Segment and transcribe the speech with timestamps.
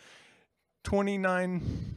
[0.83, 1.95] 29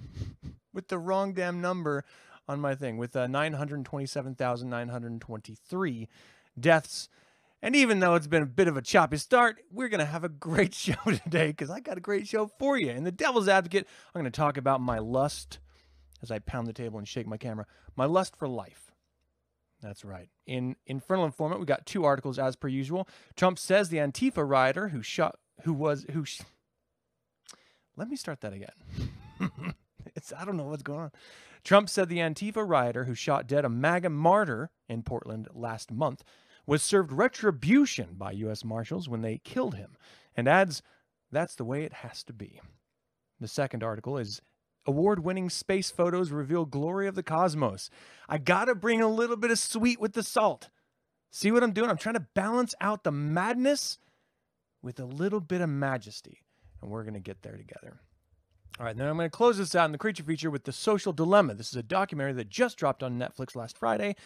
[0.73, 2.05] with the wrong damn number
[2.49, 6.09] on my thing with uh, 927,923
[6.59, 7.09] deaths.
[7.63, 10.25] And even though it's been a bit of a choppy start, we're going to have
[10.25, 12.91] a great show today because I got a great show for you.
[12.91, 15.59] In The Devil's Advocate, I'm going to talk about my lust
[16.23, 17.67] as I pound the table and shake my camera.
[17.97, 18.93] My lust for life.
[19.83, 20.29] That's right.
[20.47, 23.09] In Infernal Informant, we got two articles as per usual.
[23.37, 26.25] Trump says the Antifa rioter who shot, who was, who.
[26.25, 26.41] Sh-
[27.97, 28.71] Let me start that again.
[30.17, 31.13] it's I don't know what's going on.
[31.63, 36.23] Trump said the Antifa rioter who shot dead a MAGA martyr in Portland last month
[36.67, 38.65] was served retribution by U.S.
[38.65, 39.97] Marshals when they killed him,
[40.37, 40.83] and adds
[41.31, 42.61] that's the way it has to be.
[43.41, 44.41] The second article is
[44.87, 47.91] Award winning space photos reveal glory of the cosmos.
[48.29, 50.71] I gotta bring a little bit of sweet with the salt.
[51.33, 51.91] See what I'm doing?
[51.91, 53.99] I'm trying to balance out the madness
[54.83, 56.39] with a little bit of majesty,
[56.81, 58.01] and we're gonna get there together.
[58.79, 60.73] All right, then I'm going to close this out in the creature feature with The
[60.73, 61.55] Social Dilemma.
[61.55, 64.17] This is a documentary that just dropped on Netflix last Friday.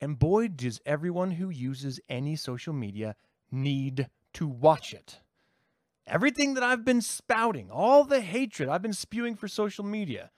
[0.00, 3.14] And boy, does everyone who uses any social media
[3.52, 5.20] need to watch it.
[6.06, 10.30] Everything that I've been spouting, all the hatred I've been spewing for social media,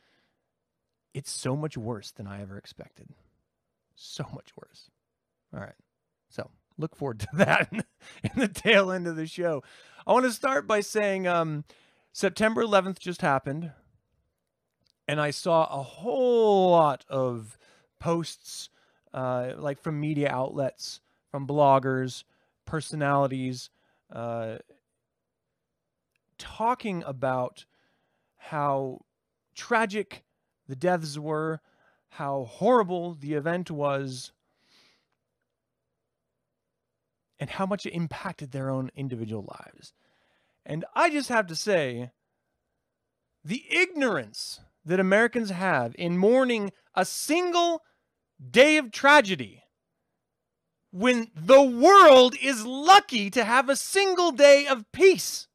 [1.14, 3.08] it's so much worse than I ever expected.
[3.94, 4.90] So much worse.
[5.54, 5.76] All right.
[6.28, 7.84] So look forward to that in
[8.36, 9.62] the tail end of the show.
[10.06, 11.64] I want to start by saying, um,
[12.16, 13.72] September 11th just happened,
[15.08, 17.58] and I saw a whole lot of
[17.98, 18.70] posts,
[19.12, 21.00] uh, like from media outlets,
[21.32, 22.22] from bloggers,
[22.66, 23.68] personalities,
[24.12, 24.58] uh,
[26.38, 27.64] talking about
[28.36, 29.00] how
[29.56, 30.22] tragic
[30.68, 31.60] the deaths were,
[32.10, 34.30] how horrible the event was,
[37.40, 39.92] and how much it impacted their own individual lives.
[40.66, 42.10] And I just have to say,
[43.44, 47.82] the ignorance that Americans have in mourning a single
[48.50, 49.62] day of tragedy
[50.90, 55.48] when the world is lucky to have a single day of peace.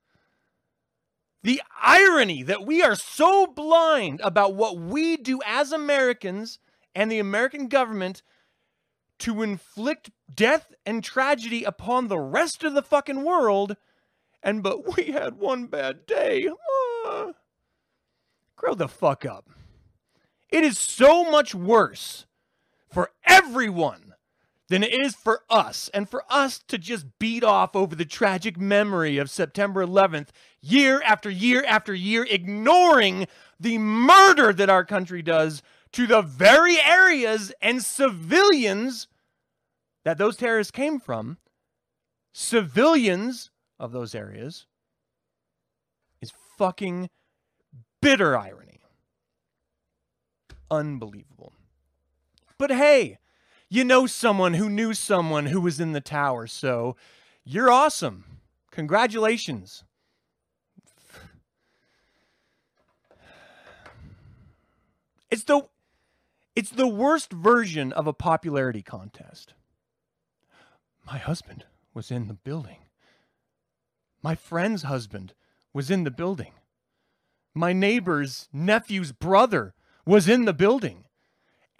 [1.43, 6.59] The irony that we are so blind about what we do as Americans
[6.93, 8.21] and the American government
[9.19, 13.77] to inflict death and tragedy upon the rest of the fucking world
[14.43, 16.49] and but we had one bad day.
[17.05, 17.33] Uh,
[18.55, 19.49] grow the fuck up.
[20.49, 22.25] It is so much worse
[22.89, 24.09] for everyone
[24.69, 25.89] than it is for us.
[25.93, 30.29] And for us to just beat off over the tragic memory of September 11th,
[30.61, 33.27] year after year after year, ignoring
[33.59, 35.61] the murder that our country does
[35.91, 39.07] to the very areas and civilians
[40.05, 41.37] that those terrorists came from.
[42.31, 43.49] Civilians
[43.79, 44.65] of those areas
[46.21, 47.09] is fucking
[48.01, 48.81] bitter irony.
[50.69, 51.53] Unbelievable.
[52.57, 53.17] But hey,
[53.69, 56.95] you know someone who knew someone who was in the tower, so
[57.43, 58.25] you're awesome.
[58.71, 59.83] Congratulations.
[65.31, 65.61] It's the
[66.55, 69.53] it's the worst version of a popularity contest.
[71.05, 72.77] My husband was in the building.
[74.21, 75.33] My friend's husband
[75.73, 76.53] was in the building.
[77.53, 79.73] My neighbor's nephew's brother
[80.05, 81.05] was in the building.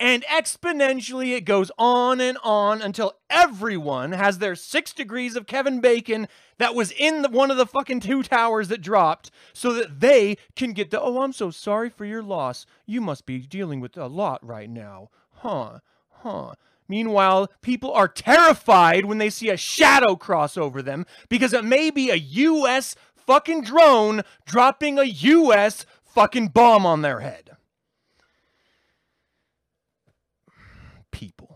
[0.02, 5.82] And exponentially, it goes on and on until everyone has their six degrees of Kevin
[5.82, 10.00] Bacon that was in the, one of the fucking two towers that dropped so that
[10.00, 12.66] they can get the, oh, I'm so sorry for your loss.
[12.86, 15.10] You must be dealing with a lot right now.
[15.32, 16.54] Huh, huh.
[16.90, 21.92] Meanwhile, people are terrified when they see a shadow cross over them because it may
[21.92, 22.96] be a U.S.
[23.16, 25.86] fucking drone dropping a U.S.
[26.04, 27.52] fucking bomb on their head.
[31.12, 31.56] People.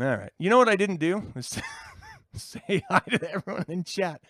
[0.00, 0.32] All right.
[0.38, 1.32] You know what I didn't do?
[2.34, 4.22] Say hi to everyone in chat.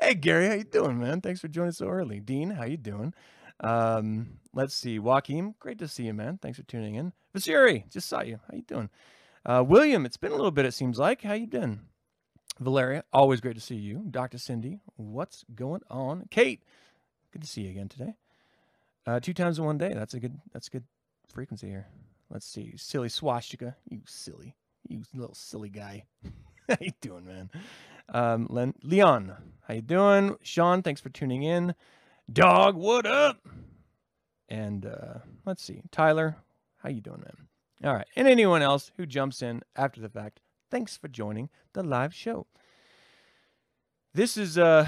[0.00, 1.20] Hey Gary, how you doing, man?
[1.20, 2.20] Thanks for joining so early.
[2.20, 3.12] Dean, how you doing?
[3.60, 4.98] Um, let's see.
[4.98, 6.38] Joaquin, great to see you, man.
[6.38, 7.12] Thanks for tuning in.
[7.36, 8.40] Vasiri, just saw you.
[8.48, 8.88] How you doing?
[9.46, 11.22] Uh, William, it's been a little bit, it seems like.
[11.22, 11.80] How you been?
[12.60, 14.04] Valeria, always great to see you.
[14.10, 14.38] Dr.
[14.38, 16.26] Cindy, what's going on?
[16.30, 16.62] Kate,
[17.32, 18.14] good to see you again today.
[19.06, 19.92] Uh, two times in one day.
[19.92, 20.38] That's a good.
[20.52, 20.84] That's a good
[21.32, 21.86] frequency here.
[22.30, 22.72] Let's see.
[22.76, 23.76] Silly swastika.
[23.88, 24.54] You silly.
[24.88, 26.04] You little silly guy.
[26.68, 27.50] how you doing, man?
[28.08, 29.34] Um, Len- Leon,
[29.66, 30.36] how you doing?
[30.42, 31.74] Sean, thanks for tuning in.
[32.32, 33.46] Dog, what up?
[34.48, 35.82] And uh, let's see.
[35.90, 36.36] Tyler,
[36.78, 37.48] how you doing, man?
[37.82, 38.06] All right.
[38.16, 40.40] And anyone else who jumps in after the fact,
[40.70, 42.46] thanks for joining the live show.
[44.14, 44.86] This is uh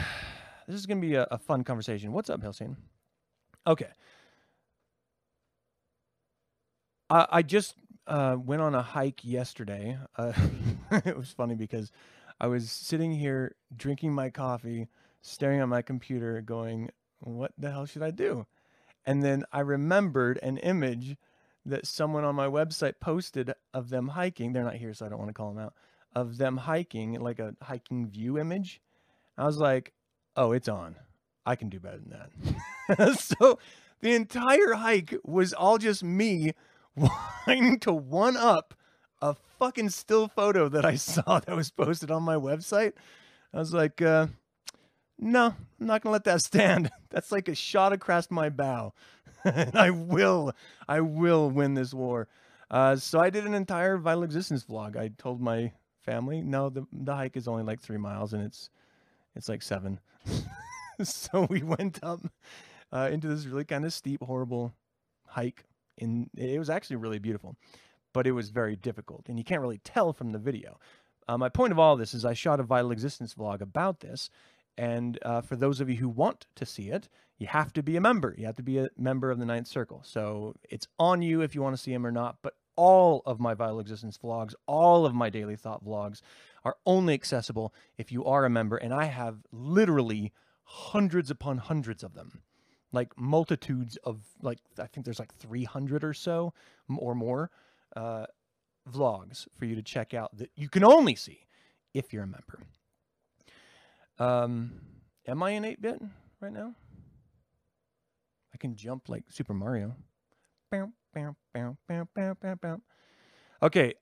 [0.66, 2.12] this is gonna be a, a fun conversation.
[2.12, 2.76] What's up, Hilstein?
[3.66, 3.88] Okay.
[7.10, 7.74] I, I just
[8.06, 9.98] uh, went on a hike yesterday.
[10.16, 10.32] Uh,
[11.04, 11.90] it was funny because
[12.40, 14.88] I was sitting here drinking my coffee,
[15.22, 16.90] staring at my computer, going,
[17.20, 18.46] "What the hell should I do?"
[19.04, 21.16] And then I remembered an image
[21.66, 24.52] that someone on my website posted of them hiking.
[24.52, 25.74] They're not here, so I don't want to call them out.
[26.14, 28.80] Of them hiking, like a hiking view image.
[29.36, 29.92] I was like,
[30.36, 30.96] "Oh, it's on.
[31.44, 32.28] I can do better than
[32.88, 33.58] that." so
[34.00, 36.52] the entire hike was all just me
[36.94, 38.74] wanting to one up
[39.20, 42.92] a fucking still photo that I saw that was posted on my website.
[43.52, 44.26] I was like, uh,
[45.18, 46.90] no, I'm not gonna let that stand.
[47.10, 48.92] That's like a shot across my bow.
[49.74, 50.52] I will,
[50.88, 52.28] I will win this war.
[52.70, 54.96] Uh, so I did an entire Vital Existence vlog.
[54.96, 55.72] I told my
[56.02, 58.70] family, no, the the hike is only like three miles, and it's
[59.34, 60.00] it's like seven.
[61.02, 62.20] so we went up
[62.92, 64.72] uh, into this really kind of steep, horrible
[65.26, 65.64] hike.
[65.98, 67.56] And it was actually really beautiful,
[68.12, 70.78] but it was very difficult, and you can't really tell from the video.
[71.28, 74.28] Uh, my point of all this is I shot a Vital Existence vlog about this,
[74.78, 77.08] and uh, for those of you who want to see it,
[77.38, 78.34] you have to be a member.
[78.36, 80.02] You have to be a member of the Ninth Circle.
[80.04, 82.36] So it's on you if you want to see them or not.
[82.42, 86.20] But all of my Vital Existence vlogs, all of my Daily Thought vlogs
[86.64, 88.76] are only accessible if you are a member.
[88.76, 90.32] And I have literally
[90.64, 92.42] hundreds upon hundreds of them,
[92.92, 96.52] like multitudes of, like, I think there's like 300 or so
[96.94, 97.50] or more
[97.94, 98.26] uh,
[98.90, 101.46] vlogs for you to check out that you can only see
[101.94, 102.60] if you're a member.
[104.18, 104.72] Um,
[105.26, 106.02] am I in 8 bit
[106.40, 106.74] right now?
[108.54, 109.94] I can jump like Super Mario.
[113.62, 113.94] Okay.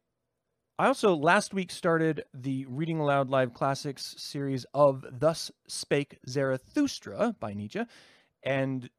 [0.78, 7.36] I also last week started the Reading Aloud Live Classics series of Thus Spake Zarathustra
[7.38, 7.82] by Nietzsche.
[8.42, 8.90] And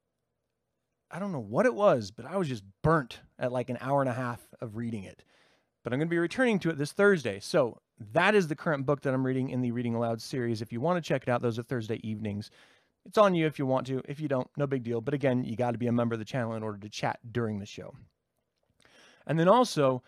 [1.12, 4.01] I don't know what it was, but I was just burnt at like an hour
[4.01, 5.24] and a half of reading it.
[5.86, 7.39] But I'm going to be returning to it this Thursday.
[7.39, 7.77] So
[8.12, 10.63] that is the current book that I'm reading in the Reading Aloud series.
[10.63, 12.50] If you want to check it out, those are Thursday evenings.
[13.06, 14.01] It's on you if you want to.
[14.06, 15.00] If you don't, no big deal.
[15.00, 17.20] But again, you got to be a member of the channel in order to chat
[17.32, 17.94] during the show.
[19.27, 20.01] And then also,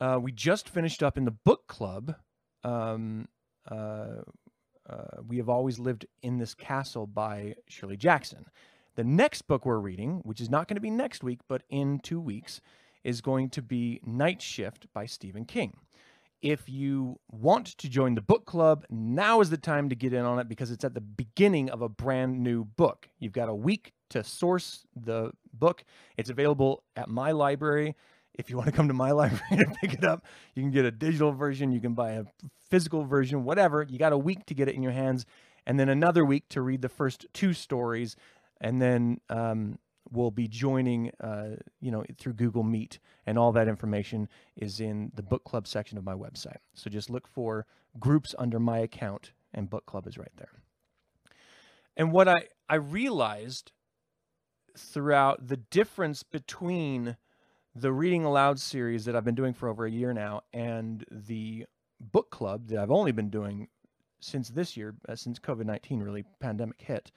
[0.00, 2.14] uh, we just finished up in the book club.
[2.64, 3.28] Um,
[3.70, 4.22] uh,
[4.88, 8.46] uh, we have always lived in this castle by Shirley Jackson.
[8.96, 11.98] The next book we're reading, which is not going to be next week, but in
[11.98, 12.62] two weeks,
[13.04, 15.76] is going to be Night Shift by Stephen King.
[16.42, 20.24] If you want to join the book club, now is the time to get in
[20.24, 23.08] on it because it's at the beginning of a brand new book.
[23.18, 25.84] You've got a week to source the book.
[26.16, 27.94] It's available at my library.
[28.34, 30.86] If you want to come to my library to pick it up, you can get
[30.86, 32.24] a digital version, you can buy a
[32.70, 33.86] physical version, whatever.
[33.88, 35.26] You got a week to get it in your hands,
[35.66, 38.16] and then another week to read the first two stories,
[38.62, 39.78] and then um,
[40.12, 45.12] will be joining, uh, you know, through Google Meet, and all that information is in
[45.14, 46.58] the book club section of my website.
[46.74, 47.66] So just look for
[47.98, 50.50] groups under my account, and book club is right there.
[51.96, 53.72] And what I I realized
[54.76, 57.16] throughout the difference between
[57.74, 61.66] the reading aloud series that I've been doing for over a year now and the
[62.00, 63.68] book club that I've only been doing
[64.20, 67.10] since this year, uh, since COVID 19 really pandemic hit,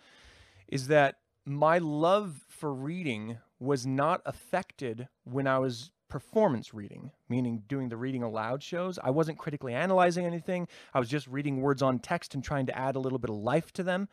[0.67, 7.63] is that my love for reading was not affected when I was performance reading, meaning
[7.67, 8.99] doing the reading aloud shows.
[9.03, 10.67] I wasn't critically analyzing anything.
[10.93, 13.37] I was just reading words on text and trying to add a little bit of
[13.37, 14.09] life to them.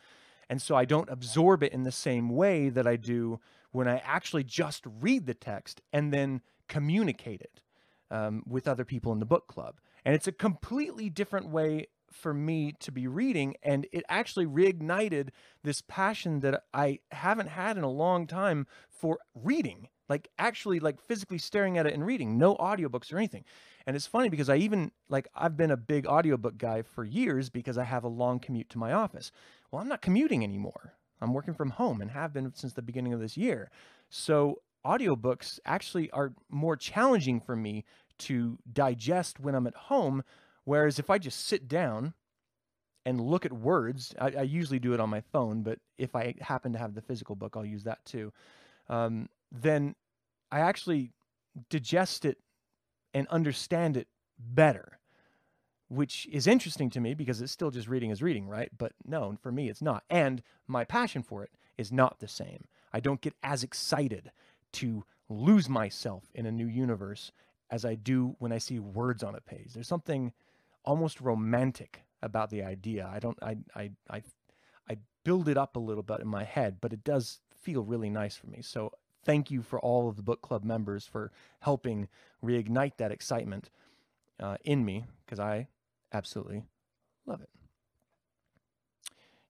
[0.48, 3.38] And so I don't absorb it in the same way that I do
[3.70, 7.62] when I actually just read the text and then communicate it
[8.10, 9.76] um, with other people in the book club.
[10.04, 13.54] And it's a completely different way for me to be reading.
[13.62, 15.30] And it actually reignited
[15.62, 21.00] this passion that I haven't had in a long time for reading like actually like
[21.00, 22.36] physically staring at it and reading.
[22.36, 23.44] No audiobooks or anything.
[23.86, 27.48] And it's funny because i even like i've been a big audiobook guy for years
[27.48, 29.32] because i have a long commute to my office.
[29.70, 30.94] Well i'm not commuting anymore.
[31.22, 33.70] I'm working from home and have been since the beginning of this year.
[34.10, 37.84] So audiobooks actually are more challenging for me
[38.18, 40.22] to digest when i'm at home
[40.64, 42.14] whereas if i just sit down
[43.06, 46.34] and look at words I, I usually do it on my phone but if i
[46.40, 48.32] happen to have the physical book i'll use that too
[48.90, 49.94] um, then
[50.50, 51.12] I actually
[51.70, 52.38] digest it
[53.14, 54.98] and understand it better,
[55.88, 58.70] which is interesting to me because it's still just reading is reading, right?
[58.76, 60.04] But no, for me, it's not.
[60.10, 62.64] And my passion for it is not the same.
[62.92, 64.32] I don't get as excited
[64.72, 67.30] to lose myself in a new universe
[67.70, 69.74] as I do when I see words on a page.
[69.74, 70.32] There's something
[70.84, 73.10] almost romantic about the idea.
[73.12, 74.22] I don't I I I
[74.88, 78.10] I build it up a little bit in my head, but it does feel really
[78.10, 78.62] nice for me.
[78.62, 78.92] So
[79.24, 82.08] thank you for all of the book club members for helping
[82.42, 83.70] reignite that excitement
[84.38, 85.68] uh, in me because I
[86.12, 86.64] absolutely
[87.26, 87.50] love it.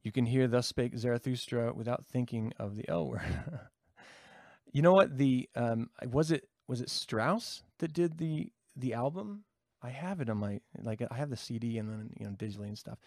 [0.03, 3.23] You can hear "Thus Spake Zarathustra" without thinking of the L word.
[4.73, 5.19] you know what?
[5.19, 9.45] The um, was it was it Strauss that did the the album?
[9.83, 12.69] I have it on my like I have the CD and then you know digitally
[12.69, 12.99] and stuff.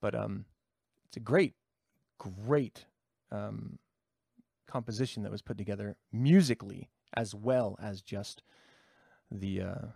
[0.00, 0.44] But um,
[1.06, 1.54] it's a great,
[2.18, 2.86] great
[3.30, 3.78] um,
[4.66, 8.42] composition that was put together musically as well as just
[9.30, 9.86] the uh,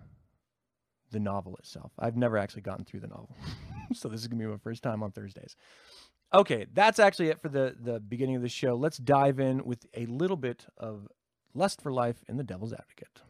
[1.11, 1.93] the novel itself.
[1.99, 3.35] I've never actually gotten through the novel,
[3.95, 5.57] so this is gonna be my first time on Thursdays.
[6.35, 8.75] Okay, that's actually it for the the beginning of the show.
[8.75, 11.09] Let's dive in with a little bit of
[11.55, 13.23] lust for life in the Devil's Advocate.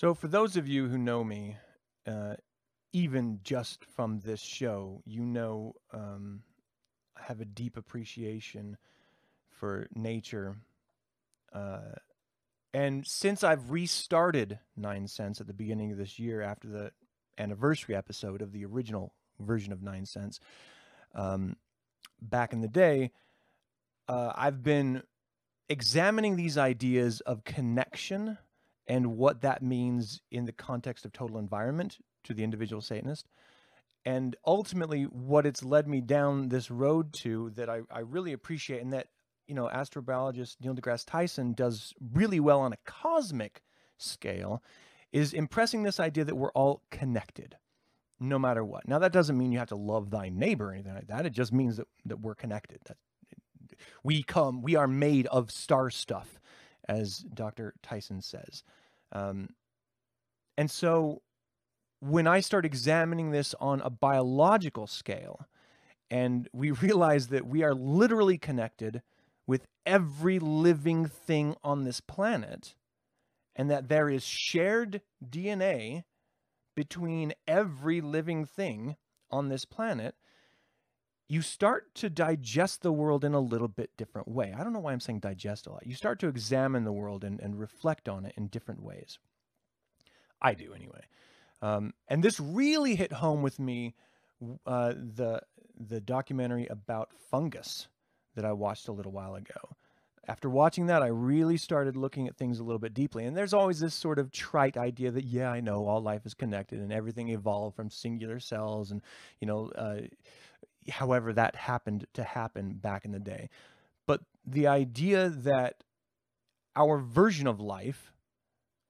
[0.00, 1.58] So, for those of you who know me,
[2.06, 2.36] uh,
[2.90, 6.40] even just from this show, you know um,
[7.18, 8.78] I have a deep appreciation
[9.50, 10.56] for nature.
[11.52, 11.96] Uh,
[12.72, 16.92] and since I've restarted Nine Cents at the beginning of this year after the
[17.36, 20.40] anniversary episode of the original version of Nine Cents,
[21.14, 21.56] um,
[22.22, 23.10] back in the day,
[24.08, 25.02] uh, I've been
[25.68, 28.38] examining these ideas of connection
[28.90, 33.28] and what that means in the context of total environment to the individual Satanist.
[34.04, 38.82] And ultimately, what it's led me down this road to that I, I really appreciate,
[38.82, 39.06] and that,
[39.46, 43.62] you know, astrobiologist Neil deGrasse Tyson does really well on a cosmic
[43.96, 44.60] scale,
[45.12, 47.56] is impressing this idea that we're all connected
[48.18, 48.88] no matter what.
[48.88, 51.26] Now, that doesn't mean you have to love thy neighbor or anything like that.
[51.26, 52.80] It just means that, that we're connected.
[52.86, 52.96] That
[54.02, 56.40] we come, we are made of star stuff,
[56.88, 57.74] as Dr.
[57.82, 58.64] Tyson says.
[59.12, 59.50] Um,
[60.56, 61.22] and so
[62.00, 65.46] when I start examining this on a biological scale,
[66.10, 69.02] and we realize that we are literally connected
[69.46, 72.74] with every living thing on this planet,
[73.56, 76.04] and that there is shared DNA
[76.76, 78.96] between every living thing
[79.30, 80.14] on this planet,
[81.30, 84.52] you start to digest the world in a little bit different way.
[84.52, 85.86] I don't know why I'm saying digest a lot.
[85.86, 89.20] You start to examine the world and, and reflect on it in different ways.
[90.42, 91.02] I do anyway.
[91.62, 93.94] Um, and this really hit home with me
[94.66, 95.42] uh, the
[95.78, 97.86] the documentary about fungus
[98.34, 99.76] that I watched a little while ago.
[100.26, 103.24] After watching that, I really started looking at things a little bit deeply.
[103.24, 106.34] And there's always this sort of trite idea that, yeah, I know all life is
[106.34, 109.00] connected and everything evolved from singular cells and,
[109.40, 110.02] you know, uh,
[110.88, 113.50] however that happened to happen back in the day.
[114.06, 115.84] But the idea that
[116.74, 118.12] our version of life,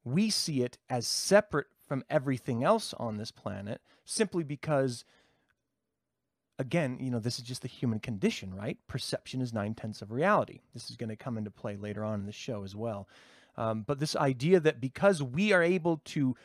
[0.05, 5.05] we see it as separate from everything else on this planet simply because
[6.61, 8.77] again, you know, this is just the human condition, right?
[8.87, 10.61] Perception is nine tenths of reality.
[10.75, 13.09] This is going to come into play later on in the show as well.
[13.57, 16.37] Um, but this idea that because we are able to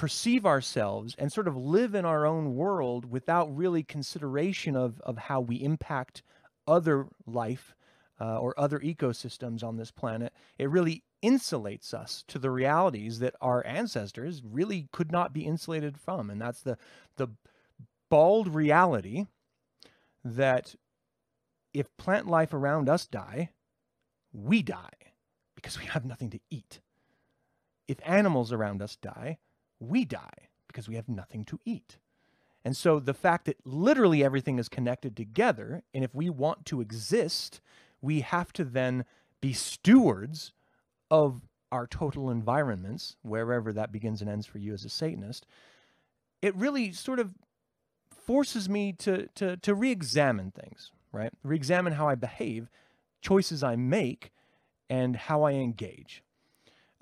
[0.00, 5.18] perceive ourselves and sort of live in our own world without really consideration of, of
[5.18, 6.22] how we impact
[6.66, 7.74] other life
[8.18, 13.34] uh, or other ecosystems on this planet, it really insulates us to the realities that
[13.42, 16.30] our ancestors really could not be insulated from.
[16.30, 16.78] And that's the,
[17.18, 17.28] the
[18.08, 19.26] bald reality
[20.24, 20.74] that
[21.74, 23.50] if plant life around us die,
[24.32, 25.12] we die
[25.54, 26.80] because we have nothing to eat.
[27.86, 29.36] If animals around us die,
[29.80, 31.98] we die because we have nothing to eat.
[32.64, 36.80] And so the fact that literally everything is connected together, and if we want to
[36.80, 37.60] exist,
[38.02, 39.04] we have to then
[39.40, 40.52] be stewards
[41.10, 45.46] of our total environments, wherever that begins and ends for you as a Satanist,
[46.42, 47.32] it really sort of
[48.10, 51.32] forces me to to to re-examine things, right?
[51.42, 52.68] Re-examine how I behave,
[53.22, 54.30] choices I make,
[54.88, 56.22] and how I engage.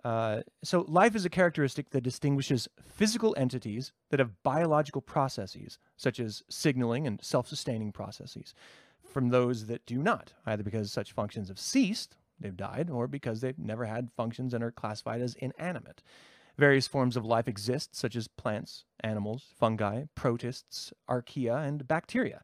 [0.04, 6.20] Uh, so life is a characteristic that distinguishes physical entities that have biological processes, such
[6.20, 8.54] as signaling and self-sustaining processes,
[9.02, 13.40] from those that do not, either because such functions have ceased, they've died, or because
[13.40, 16.02] they've never had functions and are classified as inanimate.
[16.56, 22.42] Various forms of life exist, such as plants, animals, fungi, protists, archaea, and bacteria.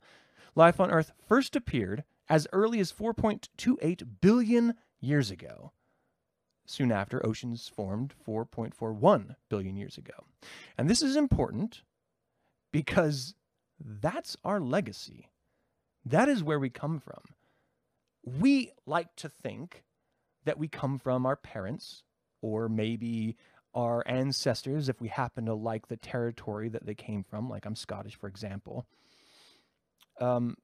[0.54, 5.72] Life on Earth first appeared as early as 4.28 billion years ago.
[6.66, 10.14] Soon after, oceans formed 4.41 billion years ago.
[10.78, 11.82] And this is important
[12.72, 13.34] because
[13.78, 15.28] that's our legacy.
[16.04, 17.20] That is where we come from.
[18.24, 19.84] We like to think
[20.44, 22.02] that we come from our parents
[22.40, 23.36] or maybe
[23.74, 27.74] our ancestors if we happen to like the territory that they came from, like I'm
[27.74, 28.86] Scottish, for example.
[30.20, 30.56] Um,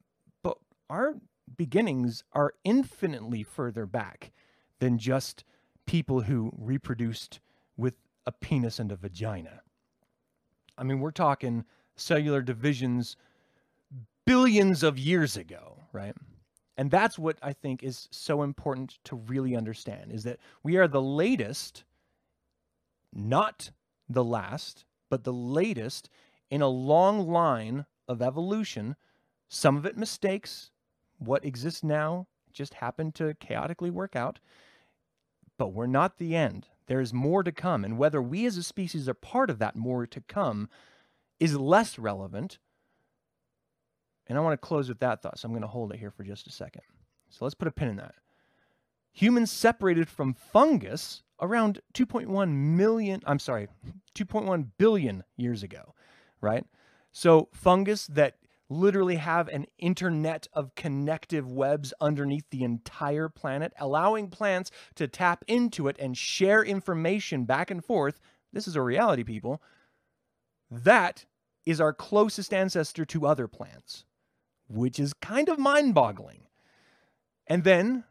[0.42, 0.58] but
[0.88, 1.14] our
[1.56, 4.30] beginnings are infinitely further back
[4.78, 5.44] than just
[5.90, 7.40] people who reproduced
[7.76, 9.60] with a penis and a vagina.
[10.78, 11.64] I mean, we're talking
[11.96, 13.16] cellular divisions
[14.24, 16.14] billions of years ago, right?
[16.76, 20.86] And that's what I think is so important to really understand is that we are
[20.86, 21.82] the latest,
[23.12, 23.72] not
[24.08, 26.08] the last, but the latest
[26.50, 28.94] in a long line of evolution.
[29.48, 30.70] Some of it mistakes.
[31.18, 34.38] What exists now just happened to chaotically work out.
[35.60, 36.68] But we're not the end.
[36.86, 37.84] There is more to come.
[37.84, 40.70] And whether we as a species are part of that more to come
[41.38, 42.58] is less relevant
[44.30, 46.12] and I want to close with that thought, so I'm going to hold it here
[46.12, 46.82] for just a second.
[47.30, 48.14] So let's put a pin in that.
[49.12, 53.66] Humans separated from fungus around 2.1 million, I'm sorry,
[54.14, 55.94] 2.1 billion years ago,
[56.40, 56.64] right?
[57.10, 58.36] So fungus that
[58.70, 65.44] literally have an internet of connective webs underneath the entire planet, allowing plants to tap
[65.46, 68.18] into it and share information back and forth.
[68.52, 69.60] This is a reality, people.
[70.70, 71.26] That
[71.66, 74.04] is our closest ancestor to other plants
[74.70, 76.42] which is kind of mind boggling.
[77.46, 78.04] And then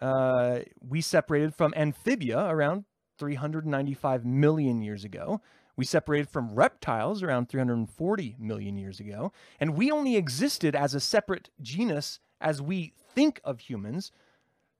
[0.00, 2.84] uh, we separated from amphibia around
[3.18, 5.40] 395 million years ago.
[5.76, 9.32] We separated from reptiles around 340 million years ago.
[9.60, 14.10] And we only existed as a separate genus as we think of humans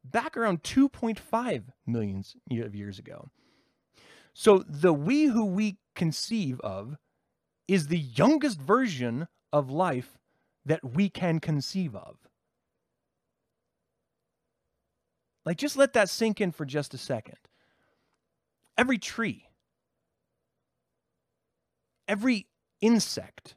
[0.04, 2.24] back around 2.5 million
[2.62, 3.30] of years ago.
[4.32, 6.96] So the we who we conceive of
[7.68, 10.18] is the youngest version of life
[10.64, 12.16] that we can conceive of.
[15.44, 17.38] Like, just let that sink in for just a second.
[18.76, 19.45] Every tree,
[22.08, 22.46] every
[22.80, 23.56] insect,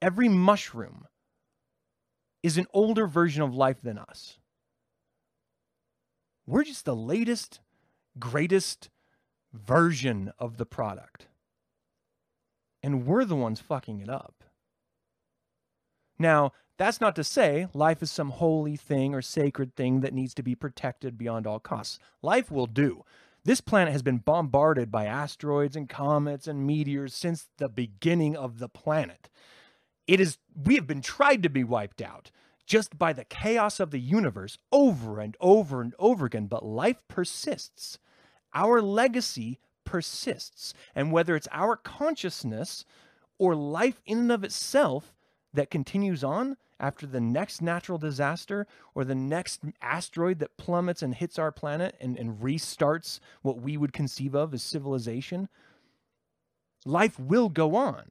[0.00, 1.06] every mushroom
[2.42, 4.38] is an older version of life than us.
[6.46, 7.60] We're just the latest,
[8.18, 8.88] greatest
[9.52, 11.26] version of the product.
[12.82, 14.44] And we're the ones fucking it up.
[16.18, 20.34] Now, that's not to say life is some holy thing or sacred thing that needs
[20.34, 21.98] to be protected beyond all costs.
[22.22, 23.02] Life will do.
[23.46, 28.58] This planet has been bombarded by asteroids and comets and meteors since the beginning of
[28.58, 29.28] the planet.
[30.08, 32.32] It is we have been tried to be wiped out
[32.66, 36.96] just by the chaos of the universe over and over and over again, but life
[37.06, 38.00] persists.
[38.52, 40.74] Our legacy persists.
[40.92, 42.84] And whether it's our consciousness
[43.38, 45.14] or life in and of itself,
[45.54, 51.14] that continues on after the next natural disaster or the next asteroid that plummets and
[51.14, 55.48] hits our planet and, and restarts what we would conceive of as civilization,
[56.84, 58.10] life will go on.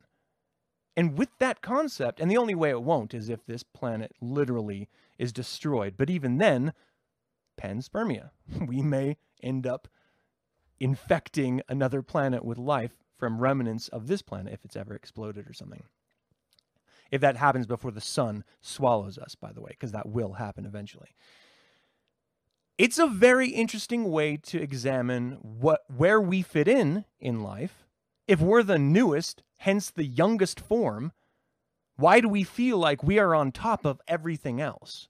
[0.98, 4.88] And with that concept, and the only way it won't is if this planet literally
[5.18, 5.96] is destroyed.
[5.98, 6.74] But even then,
[7.62, 8.32] panspermia.
[8.68, 9.88] We may end up
[10.80, 15.54] infecting another planet with life from remnants of this planet if it's ever exploded or
[15.54, 15.84] something.
[17.12, 20.66] If that happens before the sun swallows us, by the way, because that will happen
[20.66, 21.16] eventually.
[22.78, 27.86] It's a very interesting way to examine what where we fit in in life.
[28.28, 31.14] If we're the newest, hence the youngest form,
[31.96, 35.08] why do we feel like we are on top of everything else?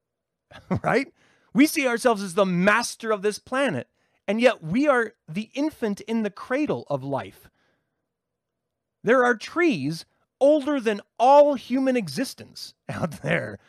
[0.82, 1.12] right?
[1.54, 3.88] We see ourselves as the master of this planet,
[4.26, 7.48] and yet we are the infant in the cradle of life.
[9.04, 10.04] There are trees
[10.42, 13.60] older than all human existence out there.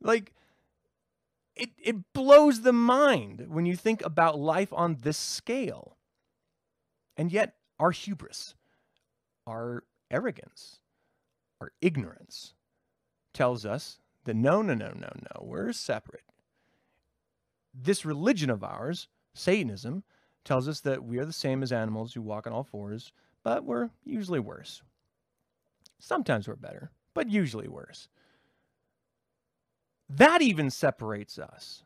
[0.00, 0.32] Like,
[1.56, 5.96] it, it blows the mind when you think about life on this scale.
[7.16, 8.54] And yet, our hubris,
[9.46, 10.78] our arrogance,
[11.60, 12.54] our ignorance
[13.34, 16.22] tells us that no, no, no, no, no, we're separate.
[17.74, 20.04] This religion of ours, Satanism,
[20.44, 23.64] tells us that we are the same as animals who walk on all fours, but
[23.64, 24.82] we're usually worse.
[26.04, 28.08] Sometimes we're better, but usually worse.
[30.08, 31.84] That even separates us.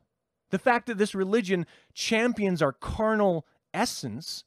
[0.49, 4.45] The fact that this religion champions our carnal essence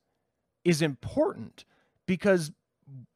[0.65, 1.65] is important
[2.07, 2.51] because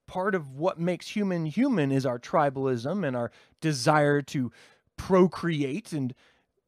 [0.06, 4.52] part of what makes human human is our tribalism and our desire to
[4.96, 6.14] procreate and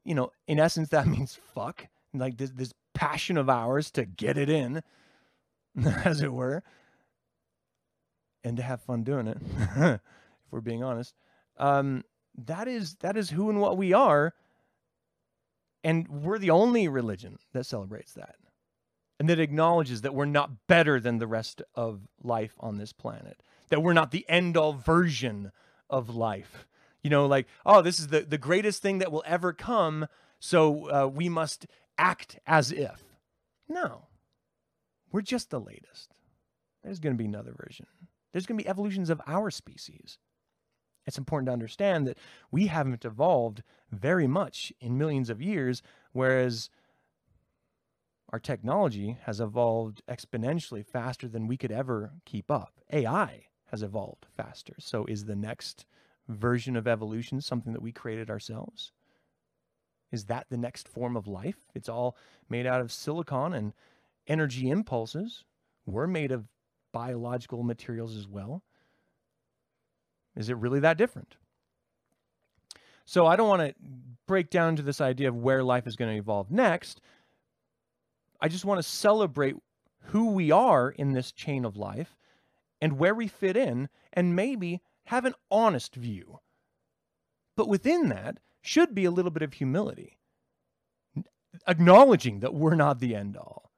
[0.04, 4.36] you know in essence that means fuck like this this passion of ours to get
[4.36, 4.82] it in
[6.06, 6.64] as it were
[8.46, 9.38] and to have fun doing it
[9.76, 10.00] if
[10.52, 11.14] we're being honest
[11.58, 12.04] um
[12.38, 14.34] that is that is who and what we are
[15.84, 18.36] and we're the only religion that celebrates that
[19.20, 23.42] and that acknowledges that we're not better than the rest of life on this planet,
[23.70, 25.52] that we're not the end all version
[25.90, 26.68] of life.
[27.02, 30.08] You know, like, oh, this is the, the greatest thing that will ever come,
[30.40, 33.04] so uh, we must act as if.
[33.70, 34.08] No,
[35.12, 36.14] we're just the latest.
[36.84, 37.88] There's going to be another version.
[38.36, 40.18] There's going to be evolutions of our species.
[41.08, 42.18] It's important to understand that
[42.52, 46.70] we haven't evolved very much in millions of years, whereas
[48.34, 52.74] our technology has evolved exponentially faster than we could ever keep up.
[52.92, 54.76] AI has evolved faster.
[54.80, 55.86] So is the next
[56.28, 58.92] version of evolution something that we created ourselves?
[60.12, 61.70] Is that the next form of life?
[61.74, 62.18] It's all
[62.50, 63.72] made out of silicon and
[64.28, 65.46] energy impulses.
[65.86, 66.50] We're made of
[66.96, 68.64] biological materials as well.
[70.38, 71.36] Is it really that different?
[73.04, 73.76] So I don't want to
[74.26, 77.02] break down to this idea of where life is going to evolve next,
[78.40, 79.58] I just want to celebrate
[80.06, 82.16] who we are in this chain of life
[82.80, 86.40] and where we fit in, and maybe have an honest view.
[87.58, 90.18] But within that should be a little bit of humility,
[91.68, 93.72] acknowledging that we're not the end all,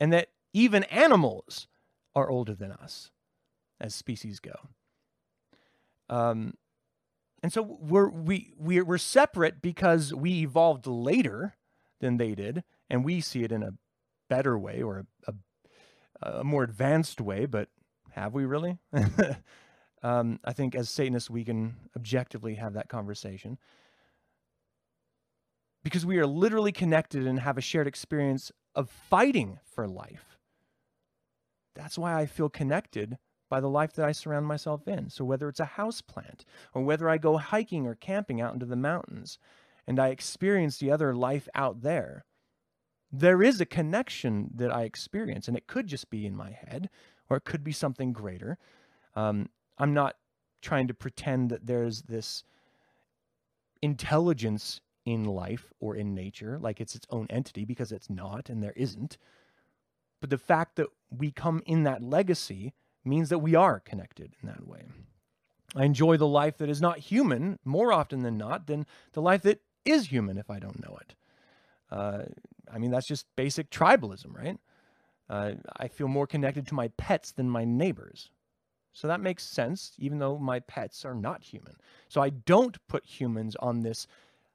[0.00, 1.66] and that even animals
[2.14, 3.10] are older than us
[3.80, 4.54] as species go.
[6.08, 6.54] Um,
[7.42, 11.56] and so we're we we're, we're separate because we evolved later
[12.00, 13.74] than they did, and we see it in a
[14.28, 15.34] better way or a,
[16.22, 17.68] a, a more advanced way, but
[18.12, 18.78] have we really?
[20.02, 23.58] um, I think as Satanists, we can objectively have that conversation
[25.82, 30.33] because we are literally connected and have a shared experience of fighting for life.
[31.74, 33.18] That's why I feel connected
[33.50, 35.10] by the life that I surround myself in.
[35.10, 38.66] So whether it's a house plant or whether I go hiking or camping out into
[38.66, 39.38] the mountains
[39.86, 42.24] and I experience the other life out there,
[43.12, 46.90] there is a connection that I experience, and it could just be in my head,
[47.30, 48.58] or it could be something greater.
[49.14, 50.16] Um, I'm not
[50.62, 52.42] trying to pretend that there's this
[53.82, 58.62] intelligence in life or in nature, like it's its own entity, because it's not, and
[58.62, 59.16] there isn't.
[60.24, 62.72] But the fact that we come in that legacy
[63.04, 64.86] means that we are connected in that way.
[65.76, 69.42] I enjoy the life that is not human more often than not than the life
[69.42, 71.14] that is human if I don't know it.
[71.90, 72.22] Uh,
[72.72, 74.56] I mean, that's just basic tribalism, right?
[75.28, 78.30] Uh, I feel more connected to my pets than my neighbors.
[78.94, 81.74] So that makes sense, even though my pets are not human.
[82.08, 84.06] So I don't put humans on this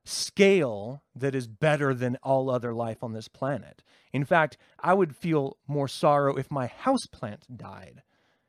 [0.09, 3.83] scale that is better than all other life on this planet.
[4.11, 8.01] In fact, I would feel more sorrow if my houseplant died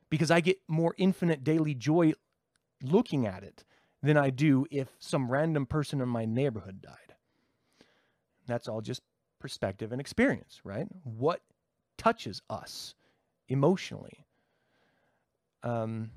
[0.08, 2.12] because I get more infinite daily joy
[2.82, 3.64] looking at it
[4.02, 7.14] than I do if some random person in my neighborhood died.
[8.46, 9.02] That's all just
[9.38, 10.86] perspective and experience, right?
[11.04, 11.40] What
[11.98, 12.94] touches us
[13.48, 14.26] emotionally?
[15.62, 16.10] Um,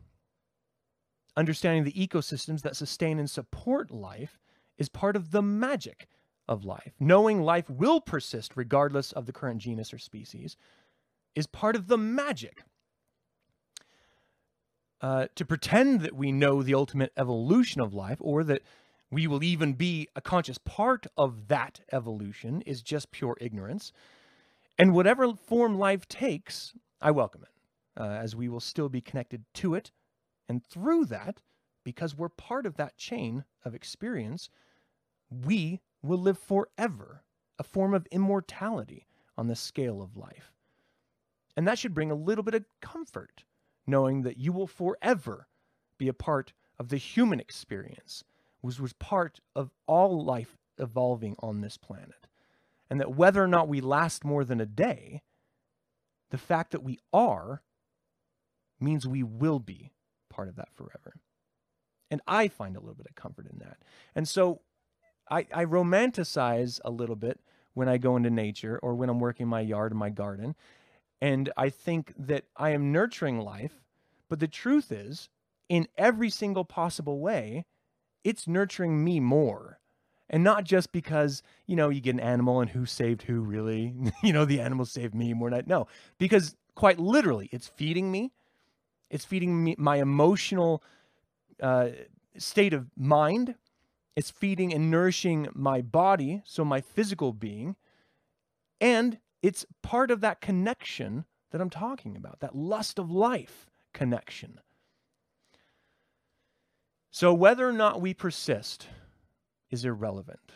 [1.35, 4.39] understanding the ecosystems that sustain and support life
[4.77, 6.07] is part of the magic
[6.47, 6.93] of life.
[6.99, 10.57] Knowing life will persist regardless of the current genus or species
[11.35, 12.63] is part of the magic.
[15.01, 18.61] Uh, to pretend that we know the ultimate evolution of life or that
[19.11, 23.91] we will even be a conscious part of that evolution is just pure ignorance.
[24.79, 29.43] And whatever form life takes, I welcome it, uh, as we will still be connected
[29.55, 29.91] to it.
[30.49, 31.41] And through that,
[31.83, 34.49] because we're part of that chain of experience,
[35.29, 37.23] we will live forever,
[37.59, 40.51] a form of immortality on the scale of life.
[41.55, 43.43] And that should bring a little bit of comfort,
[43.85, 45.47] knowing that you will forever
[45.97, 48.23] be a part of the human experience,
[48.61, 52.27] which was part of all life evolving on this planet.
[52.89, 55.21] And that whether or not we last more than a day,
[56.31, 57.61] the fact that we are
[58.79, 59.91] means we will be
[60.29, 61.13] part of that forever.
[62.11, 63.77] And I find a little bit of comfort in that.
[64.15, 64.61] And so
[65.29, 67.39] I, I romanticize a little bit
[67.73, 70.55] when I go into nature or when I'm working my yard or my garden.
[71.21, 73.73] And I think that I am nurturing life.
[74.29, 75.29] But the truth is,
[75.69, 77.65] in every single possible way,
[78.23, 79.79] it's nurturing me more.
[80.29, 83.93] And not just because, you know, you get an animal and who saved who really,
[84.23, 85.49] you know, the animal saved me more.
[85.49, 85.87] Not, no,
[86.17, 88.31] because quite literally, it's feeding me.
[89.09, 90.83] It's feeding me my emotional
[91.63, 91.89] uh,
[92.37, 93.55] state of mind.
[94.15, 97.75] It's feeding and nourishing my body, so my physical being.
[98.79, 104.59] And it's part of that connection that I'm talking about, that lust of life connection.
[107.09, 108.87] So, whether or not we persist
[109.69, 110.51] is irrelevant.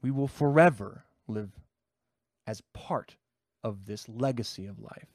[0.00, 1.50] We will forever live
[2.46, 3.16] as part
[3.62, 5.11] of this legacy of life.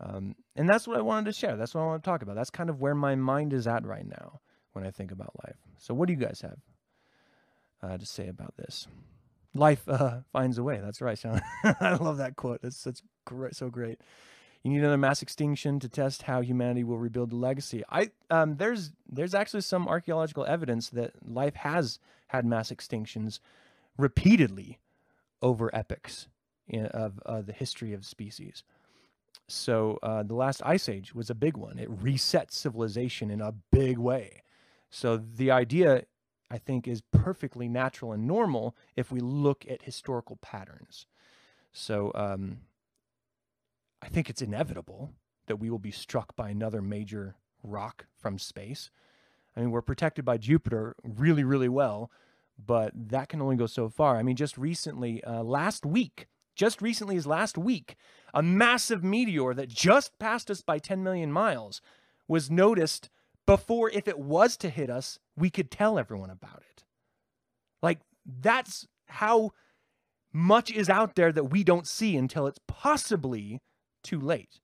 [0.00, 1.56] Um, and that's what I wanted to share.
[1.56, 2.36] That's what I want to talk about.
[2.36, 4.40] That's kind of where my mind is at right now
[4.72, 5.56] when I think about life.
[5.78, 6.58] So, what do you guys have
[7.82, 8.86] uh, to say about this?
[9.54, 10.80] Life uh, finds a way.
[10.82, 11.40] That's right, Sean.
[11.80, 12.60] I love that quote.
[12.62, 14.00] That's such great, so great.
[14.62, 17.84] You need another mass extinction to test how humanity will rebuild the legacy.
[17.88, 23.38] I um, there's there's actually some archaeological evidence that life has had mass extinctions
[23.96, 24.80] repeatedly
[25.40, 26.28] over epochs
[26.68, 28.64] in, of uh, the history of species.
[29.48, 31.78] So uh, the last ice age was a big one.
[31.78, 34.42] It reset civilization in a big way.
[34.90, 36.04] So the idea,
[36.50, 41.06] I think, is perfectly natural and normal if we look at historical patterns.
[41.72, 42.58] So um,
[44.02, 45.12] I think it's inevitable
[45.46, 48.90] that we will be struck by another major rock from space.
[49.56, 52.10] I mean, we're protected by Jupiter really, really well,
[52.58, 54.16] but that can only go so far.
[54.16, 57.96] I mean, just recently, uh, last week, just recently as last week,
[58.36, 61.80] a massive meteor that just passed us by 10 million miles
[62.28, 63.08] was noticed
[63.46, 66.84] before, if it was to hit us, we could tell everyone about it.
[67.82, 69.52] Like, that's how
[70.34, 73.62] much is out there that we don't see until it's possibly
[74.04, 74.60] too late.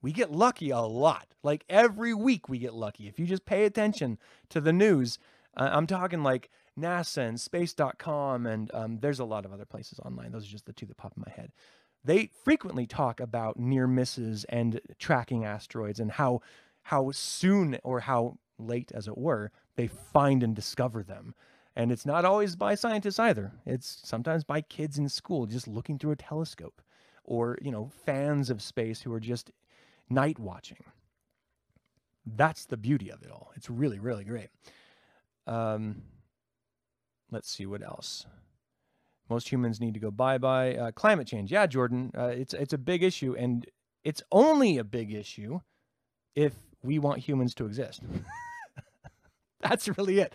[0.00, 1.26] We get lucky a lot.
[1.42, 3.08] Like every week, we get lucky.
[3.08, 4.18] If you just pay attention
[4.50, 5.18] to the news,
[5.56, 9.98] uh, I'm talking like NASA and space.com, and um, there's a lot of other places
[10.04, 10.30] online.
[10.30, 11.50] Those are just the two that pop in my head.
[12.08, 16.40] They frequently talk about near misses and tracking asteroids and how
[16.84, 21.34] how soon or how late, as it were, they find and discover them.
[21.76, 23.52] And it's not always by scientists either.
[23.66, 26.80] It's sometimes by kids in school just looking through a telescope
[27.24, 29.50] or, you know, fans of space who are just
[30.08, 30.82] night watching.
[32.24, 33.52] That's the beauty of it all.
[33.54, 34.48] It's really, really great.
[35.46, 36.04] Um,
[37.30, 38.24] let's see what else.
[39.28, 40.74] Most humans need to go bye bye.
[40.74, 43.66] Uh, climate change, yeah, Jordan, uh, it's it's a big issue, and
[44.04, 45.60] it's only a big issue
[46.34, 48.02] if we want humans to exist.
[49.60, 50.32] That's really it.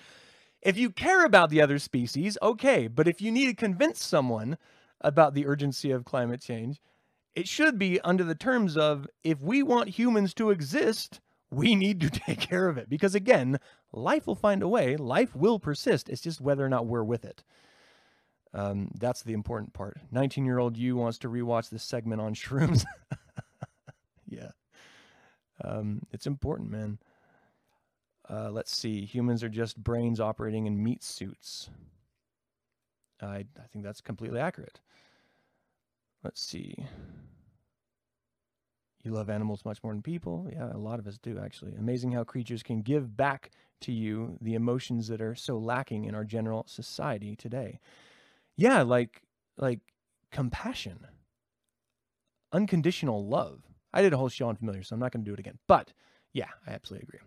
[0.61, 4.57] If you care about the other species, okay, but if you need to convince someone
[5.01, 6.81] about the urgency of climate change,
[7.35, 11.19] it should be under the terms of if we want humans to exist,
[11.51, 12.89] we need to take care of it.
[12.89, 13.59] Because again,
[13.91, 16.09] life will find a way, life will persist.
[16.09, 17.43] It's just whether or not we're with it.
[18.53, 19.97] Um, that's the important part.
[20.11, 22.85] 19 year old you wants to rewatch this segment on shrooms.
[24.27, 24.51] yeah.
[25.63, 26.99] Um, it's important, man.
[28.29, 29.05] Uh, let's see.
[29.05, 31.69] Humans are just brains operating in meat suits.
[33.21, 34.79] I, I think that's completely accurate.
[36.23, 36.75] Let's see.
[39.03, 40.47] You love animals much more than people.
[40.51, 41.73] Yeah, a lot of us do, actually.
[41.75, 46.15] Amazing how creatures can give back to you the emotions that are so lacking in
[46.15, 47.79] our general society today.
[48.55, 49.21] Yeah, like
[49.57, 49.79] like
[50.31, 51.07] compassion,
[52.51, 53.63] unconditional love.
[53.93, 55.59] I did a whole show on familiar, so I'm not going to do it again.
[55.67, 55.93] But
[56.33, 57.19] yeah, I absolutely agree.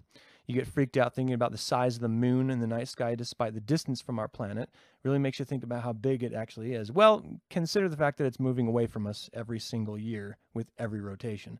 [0.46, 3.16] You get freaked out thinking about the size of the moon in the night sky
[3.16, 4.70] despite the distance from our planet.
[5.02, 6.92] Really makes you think about how big it actually is.
[6.92, 11.00] Well, consider the fact that it's moving away from us every single year with every
[11.00, 11.58] rotation.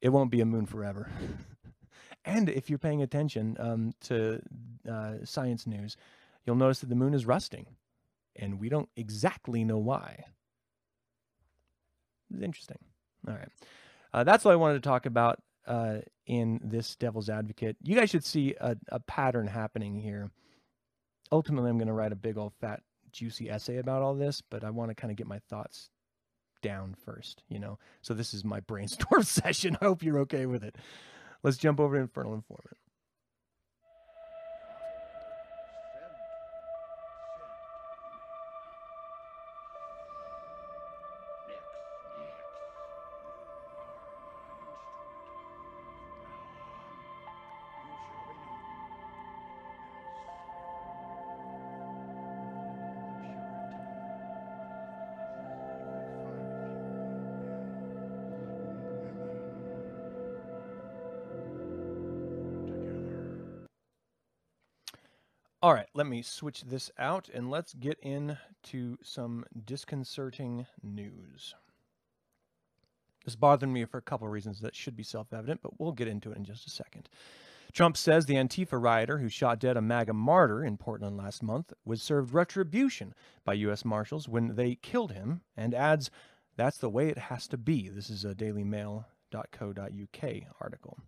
[0.00, 1.10] It won't be a moon forever.
[2.24, 4.42] and if you're paying attention um, to
[4.90, 5.96] uh, science news,
[6.44, 7.66] you'll notice that the moon is rusting,
[8.38, 10.24] and we don't exactly know why.
[12.30, 12.78] It's interesting.
[13.26, 13.48] All right.
[14.12, 17.76] Uh, that's what I wanted to talk about uh, in this Devil's Advocate.
[17.82, 20.30] You guys should see a, a pattern happening here.
[21.30, 24.64] Ultimately, I'm going to write a big old fat juicy essay about all this, but
[24.64, 25.90] I want to kind of get my thoughts
[26.62, 27.78] down first, you know.
[28.02, 29.76] So this is my brainstorm session.
[29.80, 30.76] I hope you're okay with it.
[31.42, 32.76] Let's jump over to Infernal Informant.
[65.68, 71.54] All right, let me switch this out and let's get into some disconcerting news.
[73.26, 75.92] This bothered me for a couple of reasons that should be self evident, but we'll
[75.92, 77.10] get into it in just a second.
[77.70, 81.74] Trump says the Antifa rioter who shot dead a MAGA martyr in Portland last month
[81.84, 83.12] was served retribution
[83.44, 83.84] by U.S.
[83.84, 86.10] Marshals when they killed him and adds,
[86.56, 87.90] That's the way it has to be.
[87.90, 89.04] This is a dailymail.co.uk
[90.62, 90.98] article.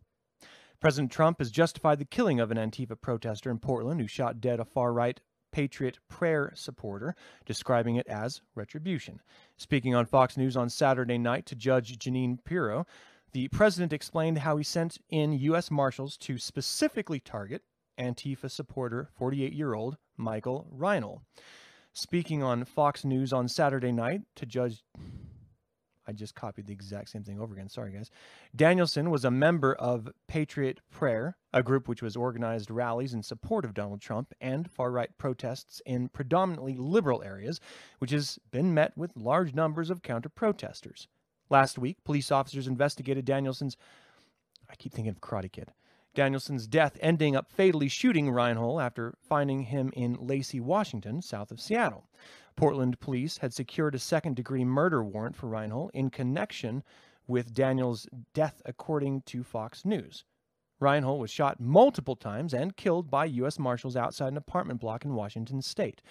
[0.80, 4.60] President Trump has justified the killing of an Antifa protester in Portland who shot dead
[4.60, 5.20] a far right
[5.52, 7.14] Patriot Prayer supporter,
[7.44, 9.20] describing it as retribution.
[9.56, 12.86] Speaking on Fox News on Saturday night to Judge Jeanine Pirro,
[13.32, 15.70] the president explained how he sent in U.S.
[15.70, 17.62] Marshals to specifically target
[17.98, 21.20] Antifa supporter 48 year old Michael Reinoehl.
[21.92, 24.82] Speaking on Fox News on Saturday night to Judge
[26.10, 27.68] I just copied the exact same thing over again.
[27.68, 28.10] Sorry, guys.
[28.56, 33.64] Danielson was a member of Patriot Prayer, a group which was organized rallies in support
[33.64, 37.60] of Donald Trump and far right protests in predominantly liberal areas,
[38.00, 41.06] which has been met with large numbers of counter protesters.
[41.48, 43.76] Last week, police officers investigated Danielson's.
[44.68, 45.70] I keep thinking of Karate Kid.
[46.16, 51.60] Danielson's death ending up fatally shooting Reinoehl after finding him in Lacey, Washington, south of
[51.60, 52.08] Seattle.
[52.60, 56.82] Portland police had secured a second degree murder warrant for Reinoehl in connection
[57.26, 60.26] with Daniel's death, according to Fox News.
[60.78, 63.58] Reinoehl was shot multiple times and killed by U.S.
[63.58, 66.02] Marshals outside an apartment block in Washington state.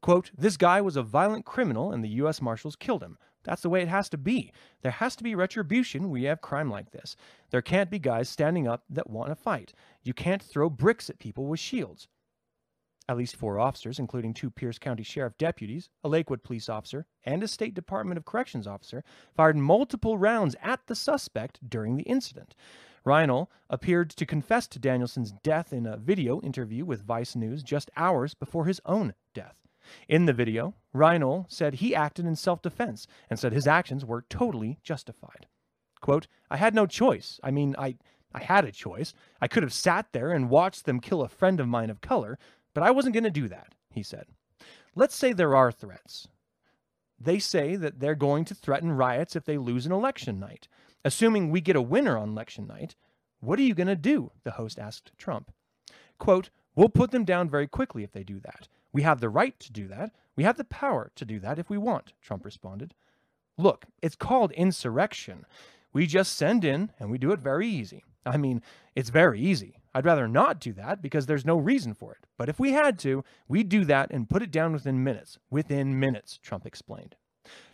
[0.00, 2.40] Quote, This guy was a violent criminal and the U.S.
[2.40, 3.18] Marshals killed him.
[3.44, 4.50] That's the way it has to be.
[4.80, 7.16] There has to be retribution when you have crime like this.
[7.50, 9.74] There can't be guys standing up that want to fight.
[10.02, 12.08] You can't throw bricks at people with shields.
[13.08, 17.42] At least four officers, including two Pierce County Sheriff deputies, a Lakewood police officer, and
[17.42, 19.02] a State Department of Corrections officer,
[19.34, 22.54] fired multiple rounds at the suspect during the incident.
[23.06, 27.90] Reinoehl appeared to confess to Danielson's death in a video interview with Vice News just
[27.96, 29.56] hours before his own death.
[30.06, 34.26] In the video, Reinoehl said he acted in self defense and said his actions were
[34.28, 35.46] totally justified.
[36.02, 37.40] Quote, I had no choice.
[37.42, 37.96] I mean, I,
[38.34, 39.14] I had a choice.
[39.40, 42.38] I could have sat there and watched them kill a friend of mine of color,
[42.74, 44.26] but I wasn't going to do that, he said.
[44.94, 46.28] Let's say there are threats.
[47.20, 50.68] They say that they're going to threaten riots if they lose an election night.
[51.04, 52.94] Assuming we get a winner on election night,
[53.40, 54.32] what are you going to do?
[54.44, 55.52] The host asked Trump.
[56.18, 58.68] Quote, We'll put them down very quickly if they do that.
[58.92, 60.12] We have the right to do that.
[60.36, 62.94] We have the power to do that if we want, Trump responded.
[63.56, 65.44] Look, it's called insurrection.
[65.92, 68.04] We just send in and we do it very easy.
[68.24, 68.62] I mean,
[68.94, 69.77] it's very easy.
[69.94, 72.26] I'd rather not do that because there's no reason for it.
[72.36, 75.38] But if we had to, we'd do that and put it down within minutes.
[75.50, 77.16] Within minutes, Trump explained.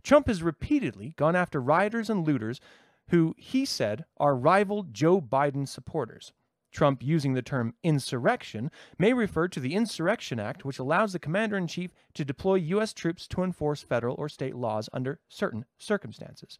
[0.02, 2.60] Trump has repeatedly gone after rioters and looters
[3.08, 6.32] who he said are rival Joe Biden supporters.
[6.72, 11.56] Trump using the term insurrection may refer to the Insurrection Act, which allows the commander
[11.56, 12.92] in chief to deploy U.S.
[12.92, 16.58] troops to enforce federal or state laws under certain circumstances.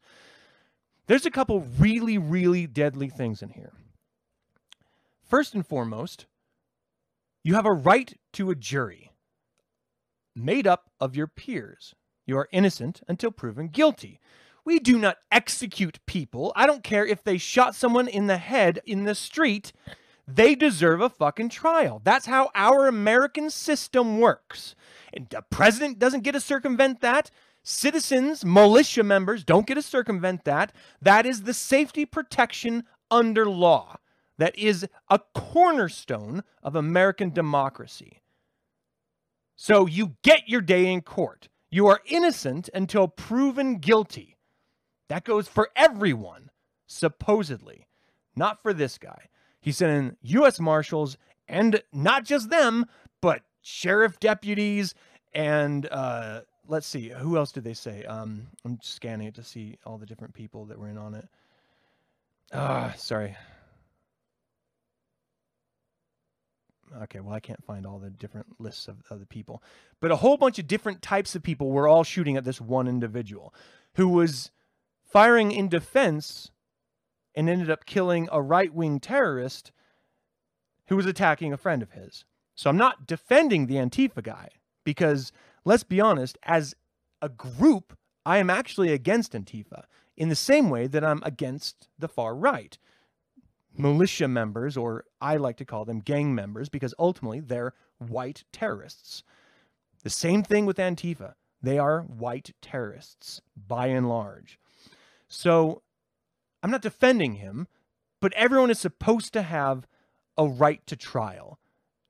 [1.07, 3.73] There's a couple really, really deadly things in here.
[5.27, 6.27] First and foremost,
[7.43, 9.11] you have a right to a jury
[10.37, 11.95] made up of your peers.
[12.27, 14.21] You are innocent until proven guilty.
[14.65, 16.53] We do not execute people.
[16.57, 19.73] I don't care if they shot someone in the head in the street.
[20.27, 22.01] They deserve a fucking trial.
[22.03, 24.75] That's how our American system works.
[25.13, 27.31] And the president doesn't get to circumvent that.
[27.63, 30.73] Citizens, militia members don't get to circumvent that.
[31.01, 33.97] That is the safety protection under law.
[34.39, 38.21] That is a cornerstone of American democracy.
[39.57, 41.49] So you get your day in court.
[41.71, 44.37] You are innocent until proven guilty.
[45.09, 46.51] That goes for everyone,
[46.87, 47.87] supposedly.
[48.35, 49.29] Not for this guy.
[49.61, 50.59] He sent in U.S.
[50.59, 51.17] Marshals
[51.47, 52.87] and not just them,
[53.21, 54.95] but sheriff deputies
[55.35, 58.05] and uh, let's see, who else did they say?
[58.05, 61.29] Um, I'm scanning it to see all the different people that were in on it.
[62.53, 63.37] Ah, sorry.
[67.03, 69.63] Okay, well, I can't find all the different lists of, of the people,
[70.01, 72.87] but a whole bunch of different types of people were all shooting at this one
[72.87, 73.53] individual
[73.95, 74.51] who was
[75.05, 76.51] firing in defense
[77.35, 79.73] and ended up killing a right wing terrorist
[80.87, 82.25] who was attacking a friend of his.
[82.55, 84.51] So I'm not defending the Antifa guy
[84.85, 85.33] because
[85.65, 86.75] let's be honest, as
[87.21, 89.85] a group, I am actually against Antifa
[90.17, 92.79] in the same way that I'm against the far right.
[93.77, 99.23] Militia members, or I like to call them gang members, because ultimately they're white terrorists.
[100.03, 101.35] The same thing with Antifa.
[101.63, 104.59] They are white terrorists by and large.
[105.29, 105.83] So
[106.63, 107.69] I'm not defending him,
[108.21, 109.87] but everyone is supposed to have
[110.37, 111.59] a right to trial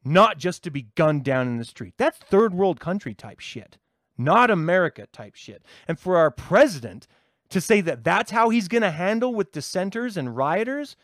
[0.05, 1.95] not just to be gunned down in the street.
[1.97, 3.79] That's third world country type shit,
[4.19, 5.65] not America type shit.
[5.89, 7.07] And for our president
[7.49, 10.97] to say that that's how he's going to handle with dissenters and rioters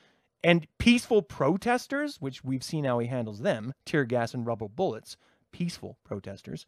[0.42, 5.16] and peaceful protesters, which we've seen how he handles them, tear gas and rubber bullets,
[5.52, 6.66] peaceful protesters,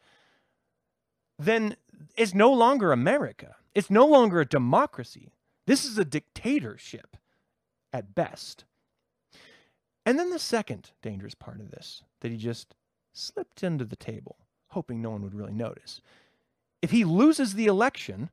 [1.39, 1.77] then
[2.17, 3.57] it's no longer America.
[3.75, 5.33] It's no longer a democracy.
[5.67, 7.17] This is a dictatorship
[7.93, 8.65] at best.
[10.05, 12.75] And then the second dangerous part of this that he just
[13.13, 14.37] slipped into the table,
[14.69, 16.01] hoping no one would really notice.
[16.81, 18.31] If he loses the election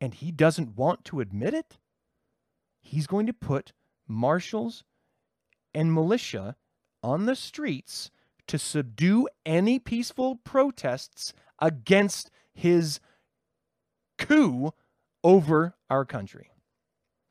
[0.00, 1.78] and he doesn't want to admit it,
[2.86, 3.72] he's going to put
[4.06, 4.84] marshals
[5.74, 6.56] and militia
[7.02, 8.10] on the streets
[8.46, 13.00] to subdue any peaceful protests against his
[14.18, 14.72] coup
[15.22, 16.50] over our country.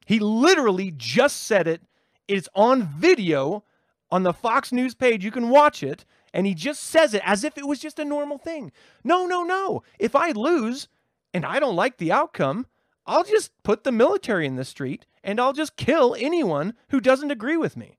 [0.05, 1.81] He literally just said it
[2.27, 3.63] it's on video
[4.11, 5.23] on the Fox News page.
[5.23, 6.05] You can watch it.
[6.33, 8.71] And he just says it as if it was just a normal thing.
[9.03, 9.83] No, no, no.
[9.99, 10.89] If I lose
[11.33, 12.65] and I don't like the outcome,
[13.05, 17.31] I'll just put the military in the street and I'll just kill anyone who doesn't
[17.31, 17.97] agree with me.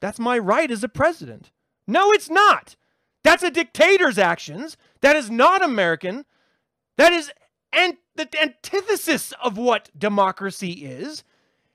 [0.00, 1.50] That's my right as a president.
[1.88, 2.76] No, it's not.
[3.24, 4.76] That's a dictator's actions.
[5.00, 6.26] That is not American.
[6.98, 7.32] That is
[7.72, 11.24] and the antithesis of what democracy is.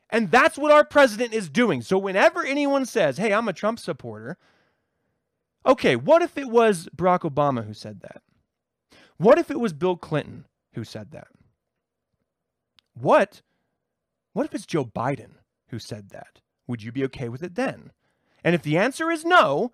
[0.10, 1.82] And that's what our president is doing.
[1.82, 4.38] So whenever anyone says, hey, I'm a Trump supporter,
[5.66, 8.22] okay, what if it was Barack Obama who said that?
[9.18, 11.28] What if it was Bill Clinton who said that?
[12.93, 13.41] What?
[14.38, 15.38] What if it's Joe Biden
[15.70, 16.42] who said that?
[16.68, 17.92] Would you be okay with it then?
[18.44, 19.72] And if the answer is no,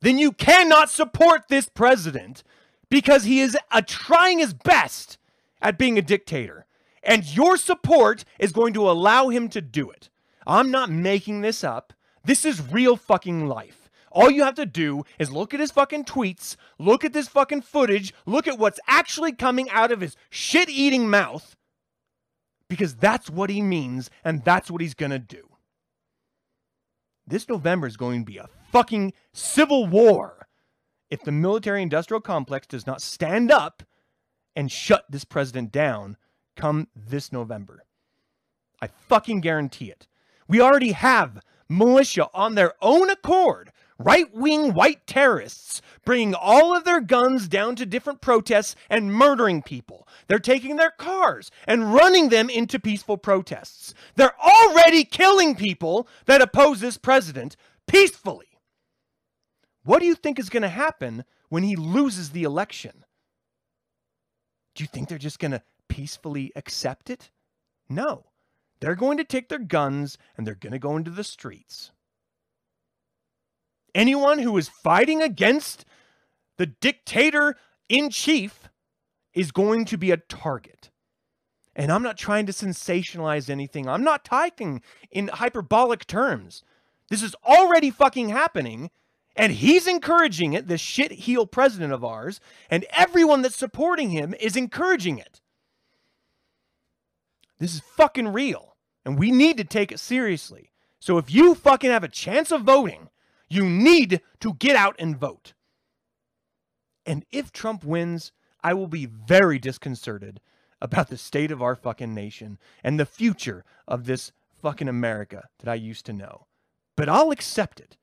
[0.00, 2.44] then you cannot support this president
[2.88, 5.18] because he is a, trying his best
[5.60, 6.64] at being a dictator.
[7.02, 10.10] And your support is going to allow him to do it.
[10.46, 11.92] I'm not making this up.
[12.24, 13.90] This is real fucking life.
[14.12, 17.62] All you have to do is look at his fucking tweets, look at this fucking
[17.62, 21.56] footage, look at what's actually coming out of his shit eating mouth,
[22.72, 25.46] because that's what he means and that's what he's gonna do.
[27.26, 30.48] This November is going to be a fucking civil war
[31.10, 33.82] if the military industrial complex does not stand up
[34.56, 36.16] and shut this president down
[36.56, 37.84] come this November.
[38.80, 40.08] I fucking guarantee it.
[40.48, 43.70] We already have militia on their own accord,
[44.02, 49.62] right wing white terrorists, bringing all of their guns down to different protests and murdering
[49.62, 50.06] people.
[50.28, 53.94] They're taking their cars and running them into peaceful protests.
[54.16, 58.58] They're already killing people that oppose this president peacefully.
[59.84, 63.04] What do you think is going to happen when he loses the election?
[64.74, 67.30] Do you think they're just going to peacefully accept it?
[67.88, 68.26] No.
[68.80, 71.92] They're going to take their guns and they're going to go into the streets.
[73.94, 75.84] Anyone who is fighting against
[76.56, 77.56] the dictator
[77.88, 78.68] in chief
[79.34, 80.90] is going to be a target.
[81.74, 83.88] And I'm not trying to sensationalize anything.
[83.88, 86.62] I'm not talking in hyperbolic terms.
[87.08, 88.90] This is already fucking happening.
[89.34, 92.38] And he's encouraging it, this shit heel president of ours,
[92.68, 95.40] and everyone that's supporting him is encouraging it.
[97.58, 98.76] This is fucking real.
[99.06, 100.70] And we need to take it seriously.
[101.00, 103.08] So if you fucking have a chance of voting,
[103.52, 105.52] you need to get out and vote.
[107.04, 108.32] And if Trump wins,
[108.62, 110.40] I will be very disconcerted
[110.80, 115.70] about the state of our fucking nation and the future of this fucking America that
[115.70, 116.46] I used to know.
[116.96, 117.96] But I'll accept it.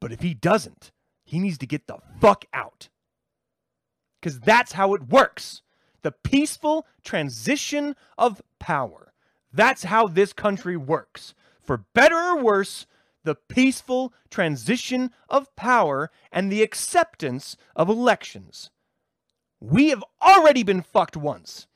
[0.00, 0.92] But if he doesn't,
[1.24, 2.88] he needs to get the fuck out.
[4.20, 5.62] Because that's how it works.
[6.02, 9.12] The peaceful transition of power.
[9.52, 11.34] That's how this country works.
[11.62, 12.86] For better or worse,
[13.24, 18.70] the peaceful transition of power and the acceptance of elections.
[19.60, 21.66] We have already been fucked once.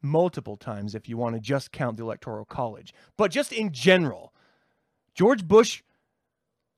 [0.00, 2.94] Multiple times, if you want to just count the Electoral College.
[3.16, 4.32] But just in general,
[5.14, 5.82] George Bush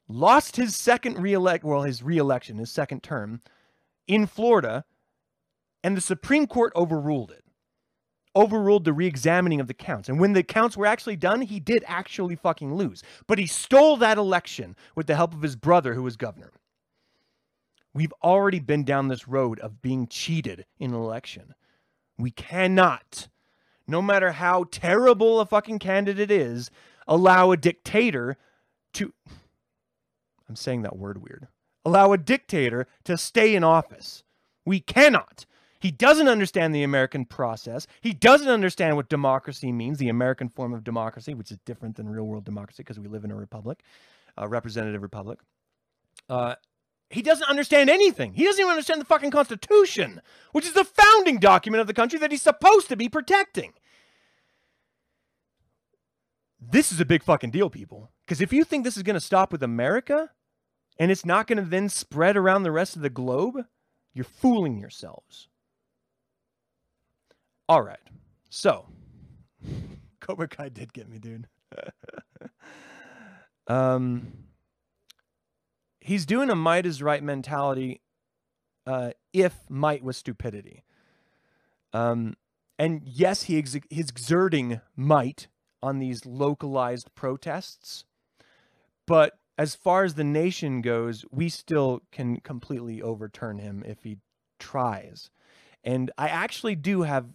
[0.08, 3.40] lost his second reelect well, his reelection, his second term
[4.06, 4.84] in Florida,
[5.84, 7.44] and the Supreme Court overruled it.
[8.40, 10.08] Overruled the re-examining of the counts.
[10.08, 13.02] And when the counts were actually done, he did actually fucking lose.
[13.26, 16.50] But he stole that election with the help of his brother who was governor.
[17.92, 21.54] We've already been down this road of being cheated in an election.
[22.18, 23.28] We cannot,
[23.86, 26.70] no matter how terrible a fucking candidate is,
[27.06, 28.38] allow a dictator
[28.94, 29.12] to.
[30.48, 31.48] I'm saying that word weird.
[31.84, 34.22] Allow a dictator to stay in office.
[34.64, 35.44] We cannot.
[35.80, 37.86] He doesn't understand the American process.
[38.02, 42.08] He doesn't understand what democracy means, the American form of democracy, which is different than
[42.08, 43.82] real world democracy because we live in a republic,
[44.36, 45.38] a representative republic.
[46.28, 46.56] Uh,
[47.08, 48.34] he doesn't understand anything.
[48.34, 50.20] He doesn't even understand the fucking Constitution,
[50.52, 53.72] which is the founding document of the country that he's supposed to be protecting.
[56.60, 58.12] This is a big fucking deal, people.
[58.24, 60.30] Because if you think this is going to stop with America
[60.98, 63.64] and it's not going to then spread around the rest of the globe,
[64.12, 65.48] you're fooling yourselves.
[67.70, 68.00] All right.
[68.48, 68.84] So,
[70.20, 71.46] Cobra Kai did get me, dude.
[73.68, 74.32] um,
[76.00, 78.00] he's doing a might is right mentality
[78.88, 80.82] uh, if might was stupidity.
[81.92, 82.34] Um,
[82.76, 85.46] and yes, he ex- he's exerting might
[85.80, 88.04] on these localized protests.
[89.06, 94.18] But as far as the nation goes, we still can completely overturn him if he
[94.58, 95.30] tries.
[95.84, 97.28] And I actually do have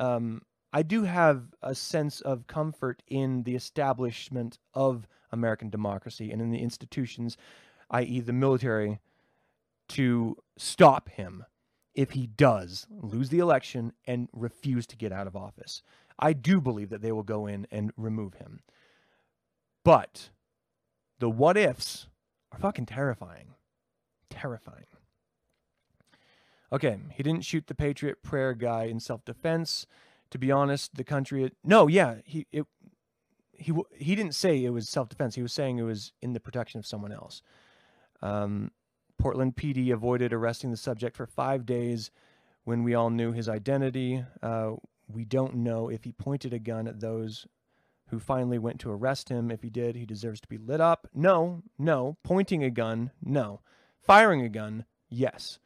[0.00, 0.42] um,
[0.72, 6.50] I do have a sense of comfort in the establishment of American democracy and in
[6.50, 7.36] the institutions,
[7.90, 9.00] i.e., the military,
[9.88, 11.44] to stop him
[11.94, 15.82] if he does lose the election and refuse to get out of office.
[16.18, 18.60] I do believe that they will go in and remove him.
[19.84, 20.30] But
[21.18, 22.08] the what ifs
[22.52, 23.54] are fucking terrifying.
[24.28, 24.86] Terrifying.
[26.72, 29.86] Okay, he didn't shoot the Patriot Prayer guy in self-defense.
[30.30, 31.50] To be honest, the country.
[31.64, 32.64] No, yeah, he it,
[33.52, 35.34] he he didn't say it was self-defense.
[35.34, 37.42] He was saying it was in the protection of someone else.
[38.22, 38.70] Um,
[39.18, 42.10] Portland PD avoided arresting the subject for five days
[42.64, 44.24] when we all knew his identity.
[44.42, 44.72] Uh,
[45.08, 47.46] we don't know if he pointed a gun at those
[48.08, 49.50] who finally went to arrest him.
[49.50, 51.08] If he did, he deserves to be lit up.
[51.14, 52.16] No, no.
[52.22, 53.60] Pointing a gun, no.
[54.00, 55.58] Firing a gun, yes.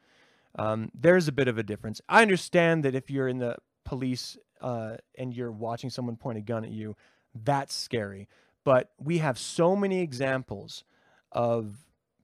[0.57, 2.01] Um, there's a bit of a difference.
[2.07, 6.41] I understand that if you're in the police uh, and you're watching someone point a
[6.41, 6.95] gun at you,
[7.43, 8.27] that's scary.
[8.63, 10.83] But we have so many examples
[11.31, 11.75] of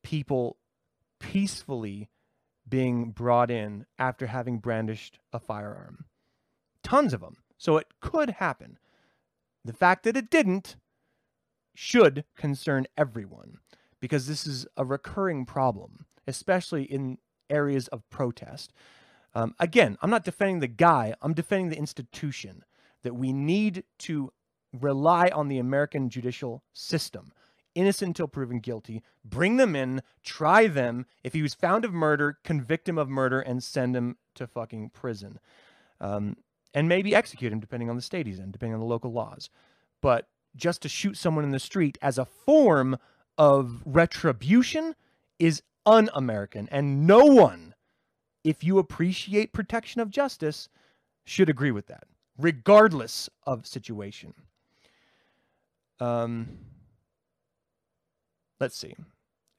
[0.01, 0.57] people
[1.19, 2.09] peacefully
[2.67, 6.05] being brought in after having brandished a firearm.
[6.83, 7.37] Tons of them.
[7.57, 8.79] So it could happen.
[9.63, 10.77] The fact that it didn't
[11.75, 13.57] should concern everyone
[13.99, 17.19] because this is a recurring problem, especially in
[17.51, 18.73] areas of protest.
[19.33, 22.63] Um, again, I'm not defending the guy, I'm defending the institution
[23.03, 24.31] that we need to
[24.73, 27.31] rely on the American judicial system.
[27.73, 31.05] Innocent until proven guilty, bring them in, try them.
[31.23, 34.89] If he was found of murder, convict him of murder and send him to fucking
[34.89, 35.39] prison.
[36.01, 36.35] Um,
[36.73, 39.49] and maybe execute him depending on the state he's in, depending on the local laws.
[40.01, 42.97] But just to shoot someone in the street as a form
[43.37, 44.95] of retribution
[45.39, 46.67] is un American.
[46.71, 47.75] And no one,
[48.43, 50.69] if you appreciate protection of justice,
[51.25, 52.05] should agree with that,
[52.37, 54.33] regardless of situation.
[55.99, 56.57] Um,
[58.59, 58.95] let's see.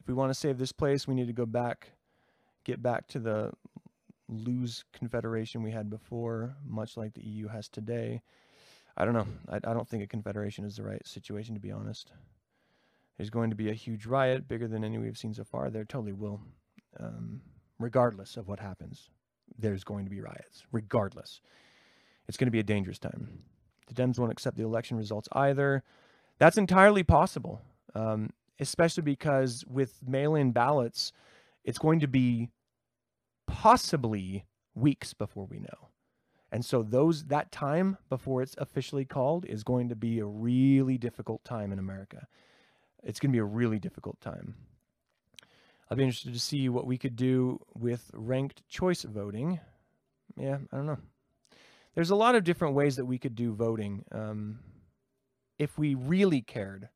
[0.01, 1.93] If we want to save this place, we need to go back,
[2.65, 3.53] get back to the
[4.29, 8.23] loose confederation we had before, much like the EU has today.
[8.97, 9.27] I don't know.
[9.49, 12.13] I, I don't think a confederation is the right situation, to be honest.
[13.17, 15.71] There's going to be a huge riot, bigger than any we've seen so far.
[15.71, 16.41] There totally will.
[16.99, 17.43] Um,
[17.79, 19.11] regardless of what happens,
[19.59, 20.65] there's going to be riots.
[20.73, 21.41] Regardless.
[22.29, 23.43] It's going to be a dangerous time.
[23.89, 25.83] The Dems won't accept the election results either.
[26.39, 27.61] That's entirely possible,
[27.95, 31.13] um, especially because with mail in ballots,
[31.65, 32.49] it's going to be
[33.47, 35.89] possibly weeks before we know.
[36.51, 40.99] And so those that time before it's officially called is going to be a really
[40.99, 42.27] difficult time in America.
[43.03, 44.55] It's going to be a really difficult time.
[45.91, 49.61] I'll be interested to see what we could do with ranked choice voting.
[50.37, 50.99] Yeah, I don't know.
[51.95, 54.05] There's a lot of different ways that we could do voting.
[54.11, 54.61] Um,
[55.59, 56.89] if we really cared,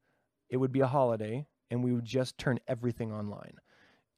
[0.49, 3.59] it would be a holiday and we would just turn everything online.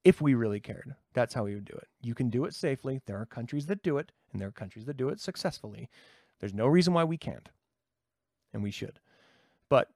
[0.04, 1.88] If we really cared, that's how we would do it.
[2.00, 3.00] You can do it safely.
[3.06, 5.88] There are countries that do it, and there are countries that do it successfully.
[6.38, 7.48] There's no reason why we can't,
[8.52, 9.00] and we should.
[9.68, 9.90] But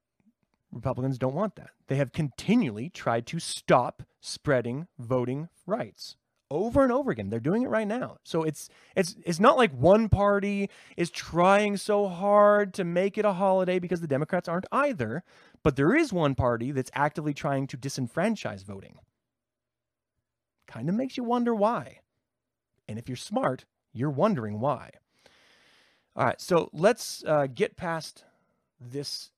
[0.73, 1.71] Republicans don't want that.
[1.89, 6.17] They have continually tried to stop spreading voting rights
[6.53, 7.31] over and over again.
[7.31, 8.19] They're doing it right now.
[8.25, 13.25] So it's it's it's not like one party is trying so hard to make it
[13.25, 15.25] a holiday because the Democrats aren't either,
[15.63, 18.99] but there is one party that's actively trying to disenfranchise voting.
[20.69, 22.01] Kind of makes you wonder why.
[22.87, 24.91] And if you're smart, you're wondering why.
[26.15, 28.25] All right, so let's uh, get past
[28.79, 29.31] this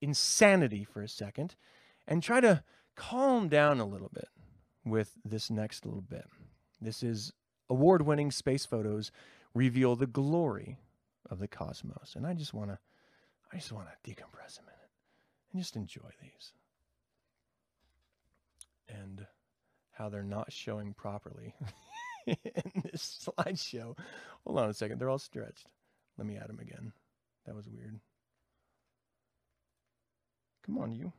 [0.00, 1.56] insanity for a second
[2.06, 2.62] and try to
[2.96, 4.28] calm down a little bit
[4.84, 6.26] with this next little bit.
[6.80, 7.32] This is
[7.68, 9.12] award winning space photos
[9.54, 10.78] reveal the glory
[11.28, 12.14] of the cosmos.
[12.16, 12.78] And I just want to
[13.52, 14.90] I just want to decompress a minute
[15.52, 16.52] and just enjoy these.
[18.88, 19.26] And
[19.92, 21.54] how they're not showing properly
[22.26, 23.96] in this slideshow.
[24.46, 24.98] Hold on a second.
[24.98, 25.66] They're all stretched.
[26.16, 26.92] Let me add them again.
[27.46, 27.98] That was weird.
[30.70, 31.12] Come on, you.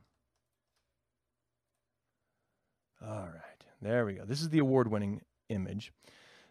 [3.06, 3.64] All right.
[3.82, 4.24] There we go.
[4.24, 5.92] This is the award winning image.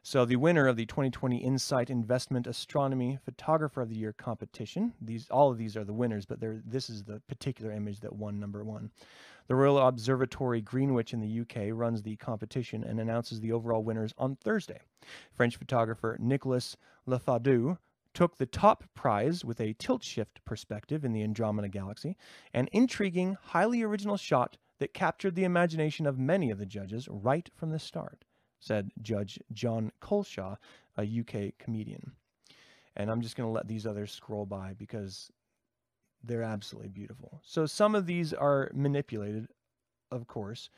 [0.04, 4.94] So the winner of the 2020 Insight Investment Astronomy Photographer of the Year competition.
[5.02, 8.40] These all of these are the winners, but this is the particular image that won
[8.40, 8.92] number one.
[9.48, 14.14] The Royal Observatory Greenwich in the UK runs the competition and announces the overall winners
[14.20, 14.82] on Thursday.
[15.34, 16.78] French photographer Nicolas
[17.08, 17.80] Lefaudeux
[18.14, 22.18] took the top prize with a tilt shift perspective in the Andromeda Galaxy,
[22.54, 27.50] an intriguing, highly original shot that captured the imagination of many of the judges right
[27.56, 28.26] from the start
[28.62, 30.56] said Judge Jon Culshaw,
[30.98, 32.14] a UK comedian.
[32.96, 35.32] And I'm just going to let these others scroll by because
[36.24, 37.42] they're absolutely beautiful.
[37.44, 39.48] So some of these are manipulated,
[40.12, 40.70] of course,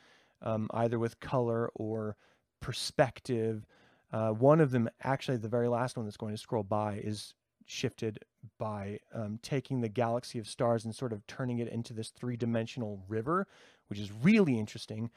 [0.42, 2.16] um, either with color or
[2.60, 3.66] perspective.
[4.14, 7.34] Uh, one of them, actually, the very last one that's going to scroll by, is
[7.66, 8.20] shifted
[8.60, 12.36] by um, taking the galaxy of stars and sort of turning it into this three
[12.36, 13.48] dimensional river,
[13.88, 15.10] which is really interesting.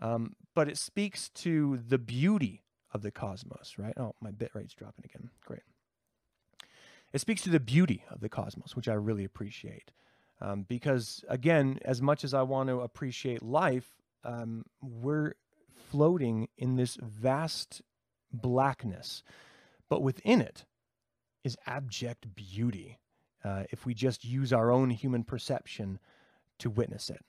[0.00, 3.94] Um, but it speaks to the beauty of the cosmos, right?
[3.96, 5.30] Oh, my bit rate's dropping again.
[5.46, 5.62] Great.
[7.12, 9.92] It speaks to the beauty of the cosmos, which I really appreciate.
[10.40, 13.86] Um, because, again, as much as I want to appreciate life,
[14.24, 15.34] um, we're
[15.90, 17.82] floating in this vast
[18.32, 19.22] blackness.
[19.88, 20.64] But within it
[21.44, 22.98] is abject beauty
[23.44, 25.98] uh, if we just use our own human perception
[26.58, 27.24] to witness it.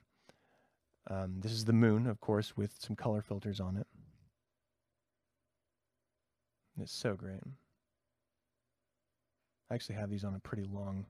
[1.09, 3.87] Um, this is the moon, of course, with some color filters on it.
[6.79, 7.41] It's so great.
[9.69, 11.05] I actually have these on a pretty long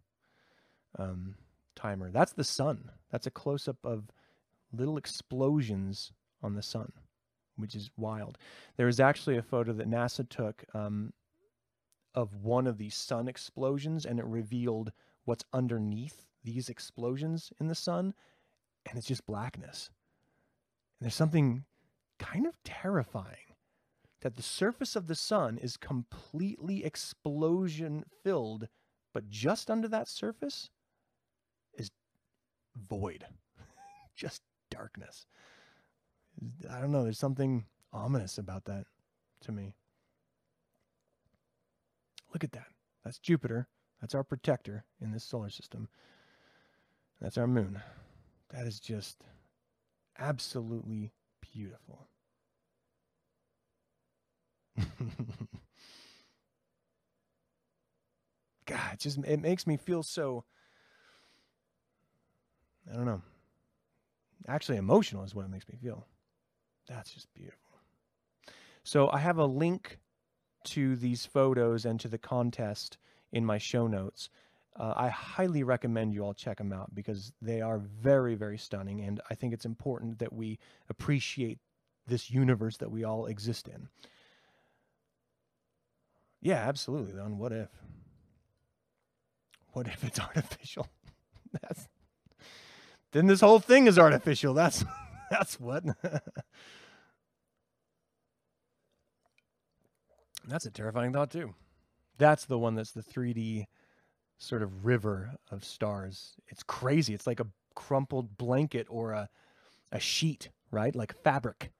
[0.97, 1.35] um,
[1.75, 2.11] timer.
[2.11, 2.91] That's the sun.
[3.11, 4.03] That's a close up of
[4.71, 6.11] little explosions
[6.43, 6.91] on the sun,
[7.61, 8.37] which is wild.
[8.77, 11.13] There is actually a photo that NASA took um,
[12.13, 14.91] of one of these sun explosions, and it revealed
[15.25, 18.13] what's underneath these explosions in the sun
[18.85, 19.89] and it's just blackness.
[20.99, 21.65] And there's something
[22.19, 23.55] kind of terrifying
[24.21, 28.67] that the surface of the sun is completely explosion filled,
[29.13, 30.69] but just under that surface
[31.73, 31.89] is
[32.75, 33.25] void,
[34.15, 35.25] just darkness.
[36.69, 38.85] I don't know, there's something ominous about that
[39.41, 39.75] to me.
[42.33, 42.67] Look at that.
[43.03, 43.67] That's Jupiter.
[43.99, 45.89] That's our protector in this solar system.
[47.19, 47.81] That's our moon.
[48.49, 49.17] That is just
[50.17, 51.11] absolutely
[51.41, 52.07] beautiful.
[58.65, 60.45] God, it just it makes me feel so
[62.89, 63.21] I don't know.
[64.47, 66.07] Actually emotional is what it makes me feel.
[66.93, 67.79] That's just beautiful.
[68.83, 69.99] So I have a link
[70.65, 72.97] to these photos and to the contest
[73.31, 74.29] in my show notes.
[74.77, 79.01] Uh, I highly recommend you all check them out because they are very, very stunning.
[79.01, 81.59] And I think it's important that we appreciate
[82.07, 83.87] this universe that we all exist in.
[86.41, 87.13] Yeah, absolutely.
[87.13, 87.69] Then what if?
[89.73, 90.87] What if it's artificial?
[91.61, 91.87] that's
[93.11, 94.53] then this whole thing is artificial.
[94.53, 94.85] That's
[95.31, 95.83] that's what.
[100.47, 101.53] that's a terrifying thought too.
[102.17, 103.65] That's the one that's the 3D
[104.37, 106.33] sort of river of stars.
[106.47, 107.13] It's crazy.
[107.13, 109.29] It's like a crumpled blanket or a
[109.91, 110.95] a sheet, right?
[110.95, 111.71] Like fabric.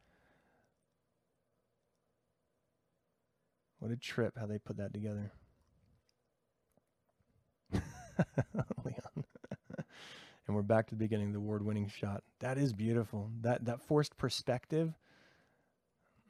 [3.80, 5.32] What a trip how they put that together.
[7.74, 9.26] Leon.
[10.48, 12.24] and we're back to the beginning, the award-winning shot.
[12.40, 13.32] That is beautiful.
[13.42, 14.94] That that forced perspective.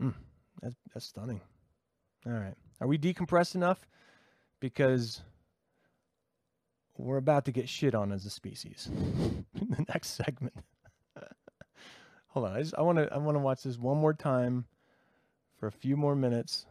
[0.02, 0.14] Mm,
[0.62, 1.42] that's that's stunning.
[2.26, 2.56] All right.
[2.80, 3.88] Are we decompressed enough?
[4.60, 5.22] Because
[6.98, 10.54] we're about to get shit on as a species in the next segment.
[12.28, 14.66] Hold on, I I want to I want to watch this one more time
[15.60, 16.66] for a few more minutes,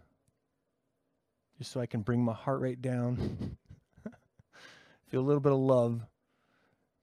[1.59, 3.57] just so I can bring my heart rate down,
[5.09, 6.01] feel a little bit of love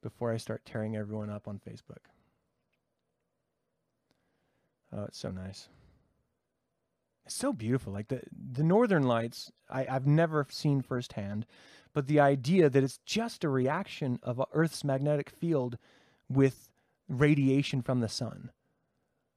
[0.01, 2.07] before I start tearing everyone up on Facebook.
[4.93, 5.67] Oh, it's so nice.
[7.27, 7.91] It's so beautiful.
[7.91, 11.45] Like the the northern lights, I, I've never seen firsthand,
[11.93, 15.77] but the idea that it's just a reaction of Earth's magnetic field
[16.29, 16.69] with
[17.09, 18.51] radiation from the sun.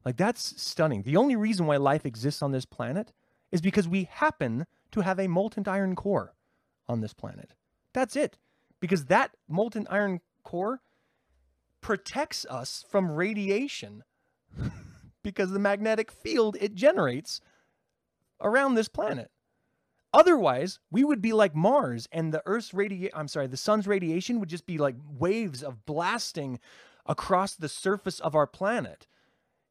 [0.05, 1.03] Like that's stunning.
[1.03, 3.13] The only reason why life exists on this planet
[3.51, 6.37] is because we happen to have a molten iron core
[6.89, 7.55] on this planet.
[7.93, 8.39] That's it.
[8.79, 10.81] Because that molten iron core
[11.81, 14.05] protects us from radiation
[15.25, 17.41] because the magnetic field it generates
[18.41, 19.31] around this planet.
[20.13, 24.41] Otherwise, we would be like Mars and the Earth's radiation, I'm sorry, the sun's radiation
[24.41, 26.59] would just be like waves of blasting
[27.07, 29.07] across the surface of our planet,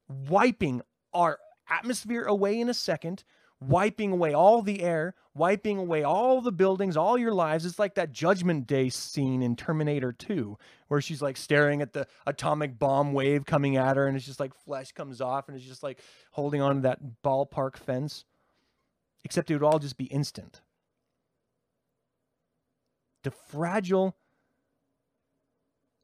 [0.08, 0.82] wiping
[1.14, 1.40] our
[1.70, 3.24] atmosphere away in a second,
[3.60, 7.66] wiping away all the air, wiping away all the buildings, all your lives.
[7.66, 10.58] It's like that Judgment Day scene in Terminator 2,
[10.88, 14.40] where she's like staring at the atomic bomb wave coming at her, and it's just
[14.40, 16.00] like flesh comes off, and it's just like
[16.32, 18.24] holding on to that ballpark fence
[19.24, 20.62] except it would all just be instant.
[23.24, 24.16] The fragile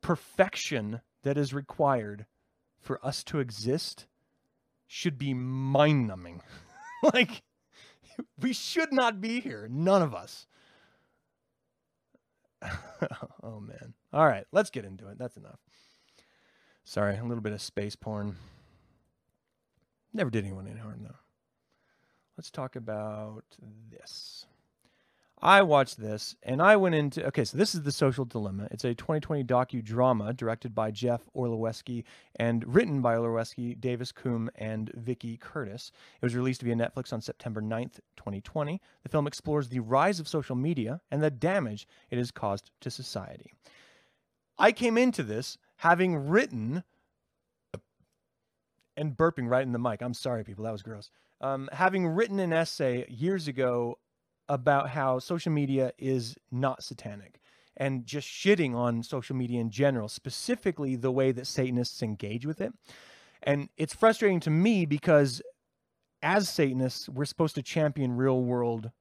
[0.01, 2.25] perfection that is required
[2.79, 4.05] for us to exist
[4.87, 6.41] should be mind numbing.
[7.13, 7.43] like,
[8.39, 9.67] we should not be here.
[9.69, 10.45] None of us.
[13.43, 13.93] oh, man.
[14.13, 15.17] All right, let's get into it.
[15.17, 15.59] That's enough.
[16.83, 18.35] Sorry, a little bit of space porn.
[20.13, 21.15] Never did anyone any harm, though.
[22.37, 23.45] Let's talk about
[23.89, 24.45] this.
[25.41, 28.67] I watched this and I went into okay, so this is The Social Dilemma.
[28.71, 32.03] It's a 2020 docudrama directed by Jeff Orlowski
[32.35, 35.91] and written by Orlowski, Davis Coombe, and Vickie Curtis.
[36.21, 38.81] It was released via Netflix on September 9th, 2020.
[39.03, 42.91] The film explores the rise of social media and the damage it has caused to
[42.91, 43.53] society.
[44.57, 46.83] I came into this having written
[48.97, 50.01] and burping right in the mic.
[50.01, 50.65] I'm sorry, people.
[50.65, 51.11] That was gross
[51.41, 53.97] um, having written an essay years ago
[54.47, 57.39] about how social media is not satanic
[57.77, 62.61] and just shitting on social media in general, specifically the way that Satanists engage with
[62.61, 62.73] it.
[63.43, 65.41] And it's frustrating to me because
[66.21, 68.91] as Satanists, we're supposed to champion real world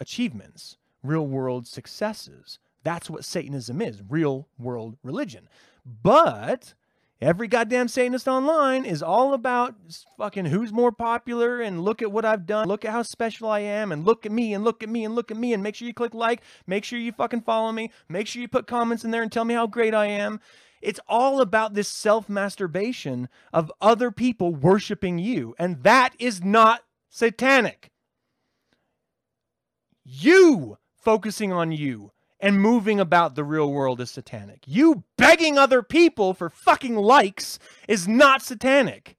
[0.00, 2.58] achievements, real world successes.
[2.82, 5.48] That's what Satanism is real world religion.
[5.84, 6.74] But
[7.22, 9.76] Every goddamn Satanist online is all about
[10.18, 12.66] fucking who's more popular and look at what I've done.
[12.66, 15.14] Look at how special I am and look at me and look at me and
[15.14, 16.42] look at me and make sure you click like.
[16.66, 17.92] Make sure you fucking follow me.
[18.08, 20.40] Make sure you put comments in there and tell me how great I am.
[20.80, 25.54] It's all about this self masturbation of other people worshiping you.
[25.60, 27.92] And that is not satanic.
[30.04, 32.10] You focusing on you
[32.42, 34.64] and moving about the real world is satanic.
[34.66, 39.16] You begging other people for fucking likes is not satanic.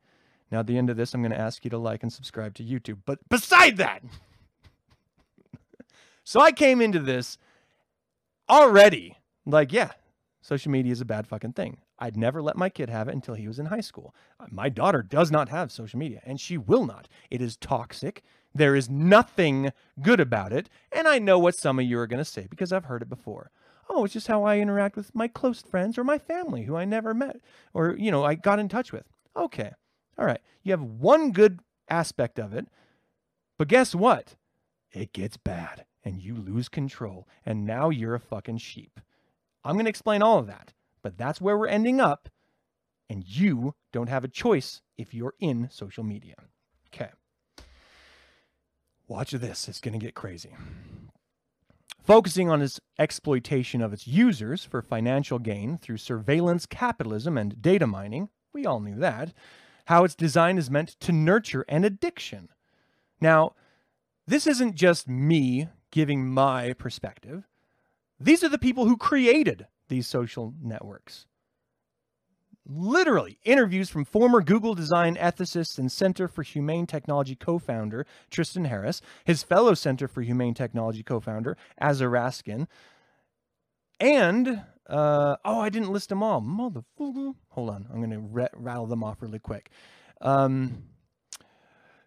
[0.51, 2.53] Now, at the end of this, I'm going to ask you to like and subscribe
[2.55, 2.99] to YouTube.
[3.05, 4.03] But beside that,
[6.25, 7.37] so I came into this
[8.49, 9.91] already like, yeah,
[10.41, 11.77] social media is a bad fucking thing.
[12.03, 14.13] I'd never let my kid have it until he was in high school.
[14.37, 17.07] Uh, my daughter does not have social media, and she will not.
[17.31, 18.23] It is toxic.
[18.53, 20.69] There is nothing good about it.
[20.91, 23.09] And I know what some of you are going to say because I've heard it
[23.09, 23.51] before.
[23.89, 26.83] Oh, it's just how I interact with my close friends or my family who I
[26.83, 27.37] never met
[27.73, 29.05] or, you know, I got in touch with.
[29.37, 29.71] Okay.
[30.17, 30.41] All right.
[30.61, 32.67] You have one good aspect of it.
[33.57, 34.35] But guess what?
[34.91, 37.29] It gets bad and you lose control.
[37.45, 38.99] And now you're a fucking sheep.
[39.63, 40.73] I'm going to explain all of that.
[41.03, 42.29] But that's where we're ending up.
[43.09, 46.35] And you don't have a choice if you're in social media.
[46.87, 47.11] Okay.
[49.07, 50.55] Watch this, it's going to get crazy.
[52.01, 57.85] Focusing on its exploitation of its users for financial gain through surveillance capitalism and data
[57.85, 59.33] mining, we all knew that,
[59.85, 62.49] how its design is meant to nurture an addiction.
[63.21, 63.53] Now,
[64.25, 67.43] this isn't just me giving my perspective.
[68.19, 71.25] These are the people who created these social networks.
[72.65, 78.65] Literally, interviews from former Google design ethicist and Center for Humane Technology co founder Tristan
[78.65, 82.67] Harris, his fellow Center for Humane Technology co founder Aza Raskin,
[83.99, 86.41] and, uh, oh, I didn't list them all.
[86.41, 87.35] Motherfucker.
[87.49, 89.69] Hold on, I'm going to rattle them off really quick.
[90.21, 90.83] Um,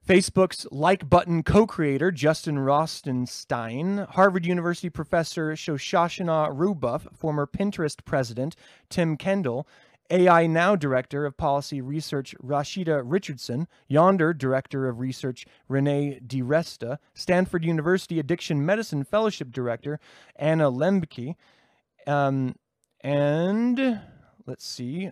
[0.07, 8.55] Facebook's like button co creator Justin Rosenstein, Harvard University professor Shoshana Zuboff, former Pinterest president
[8.89, 9.67] Tim Kendall,
[10.09, 17.65] AI Now Director of Policy Research Rashida Richardson, Yonder Director of Research Renee DiResta, Stanford
[17.65, 19.99] University Addiction Medicine Fellowship Director
[20.37, 21.35] Anna Lembke,
[22.07, 22.55] um,
[23.01, 24.01] and
[24.47, 25.11] let's see,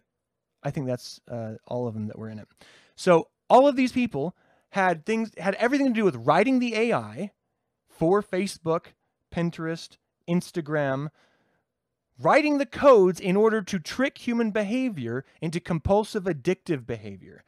[0.62, 2.46] I think that's uh, all of them that were in it.
[2.94, 4.36] So all of these people
[4.74, 7.30] had things had everything to do with writing the AI
[7.88, 8.86] for Facebook,
[9.32, 9.98] Pinterest,
[10.28, 11.10] Instagram,
[12.18, 17.44] writing the codes in order to trick human behavior into compulsive addictive behavior.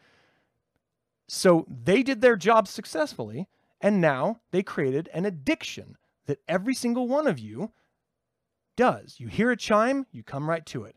[1.26, 3.48] So they did their job successfully,
[3.80, 5.96] and now they created an addiction
[6.26, 7.72] that every single one of you
[8.76, 9.16] does.
[9.18, 10.94] You hear a chime, you come right to it.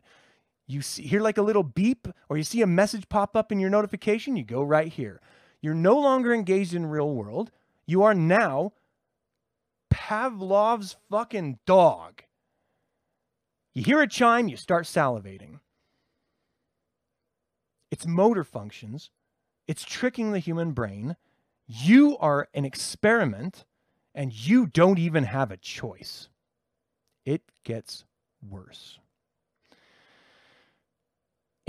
[0.68, 3.58] You see, hear like a little beep, or you see a message pop up in
[3.58, 5.20] your notification, you go right here.
[5.60, 7.50] You're no longer engaged in real world.
[7.86, 8.72] You are now
[9.90, 12.22] Pavlov's fucking dog.
[13.74, 15.60] You hear a chime, you start salivating.
[17.90, 19.10] It's motor functions.
[19.66, 21.16] It's tricking the human brain.
[21.66, 23.64] You are an experiment
[24.14, 26.28] and you don't even have a choice.
[27.24, 28.04] It gets
[28.48, 28.98] worse.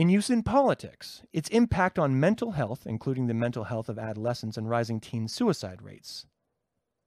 [0.01, 4.57] In use in politics, its impact on mental health, including the mental health of adolescents
[4.57, 6.25] and rising teen suicide rates,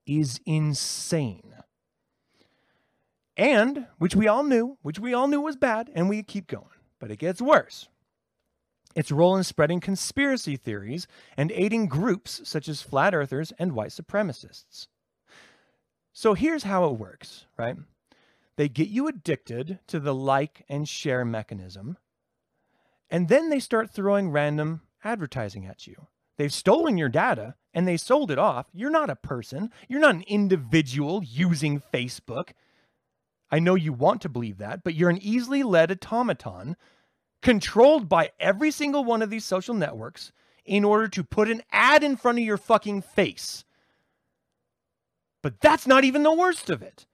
[0.06, 1.56] is insane.
[3.36, 6.78] And, which we all knew, which we all knew was bad, and we keep going,
[7.00, 7.88] but it gets worse.
[8.94, 13.90] Its role in spreading conspiracy theories and aiding groups such as flat earthers and white
[13.90, 14.86] supremacists.
[16.12, 17.76] So here's how it works, right?
[18.54, 21.96] They get you addicted to the like and share mechanism
[23.10, 26.08] and then they start throwing random advertising at you.
[26.36, 28.66] They've stolen your data and they sold it off.
[28.72, 29.70] You're not a person.
[29.88, 32.50] You're not an individual using Facebook.
[33.50, 36.76] I know you want to believe that, but you're an easily led automaton
[37.42, 40.32] controlled by every single one of these social networks
[40.64, 43.64] in order to put an ad in front of your fucking face.
[45.42, 47.06] But that's not even the worst of it.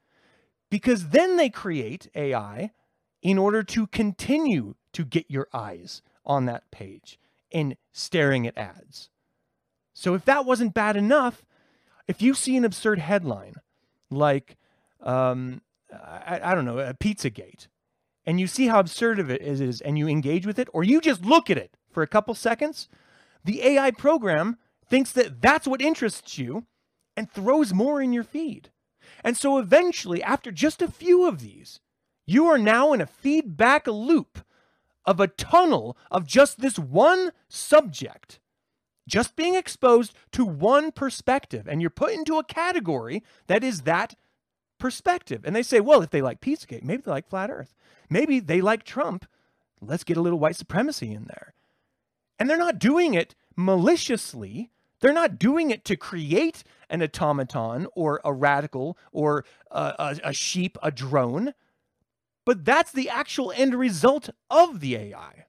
[0.70, 2.70] Because then they create AI
[3.22, 7.18] in order to continue to get your eyes on that page
[7.53, 9.11] and staring at ads.
[9.93, 11.45] So if that wasn't bad enough,
[12.07, 13.55] if you see an absurd headline
[14.11, 14.57] like,
[15.03, 15.62] um,
[15.93, 17.68] I, I, don't know, a Pizzagate,
[18.24, 21.01] and you see how absurd of it is, and you engage with it, or you
[21.01, 22.88] just look at it for a couple seconds,
[23.45, 26.66] the AI program thinks that that's what interests you
[27.16, 28.70] and throws more in your feed.
[29.24, 31.80] And so eventually, after just a few of these,
[32.26, 34.41] you are now in a feedback loop
[35.05, 38.38] of a tunnel of just this one subject,
[39.09, 41.66] just being exposed to one perspective.
[41.68, 44.14] And you're put into a category that is that
[44.78, 45.42] perspective.
[45.44, 47.74] And they say, well, if they like Pizzagate, maybe they like Flat Earth.
[48.09, 49.26] Maybe they like Trump.
[49.80, 51.55] Let's get a little white supremacy in there.
[52.38, 54.70] And they're not doing it maliciously.
[55.01, 60.32] They're not doing it to create an automaton or a radical or a, a, a
[60.32, 61.55] sheep, a drone
[62.51, 65.46] but that's the actual end result of the AI.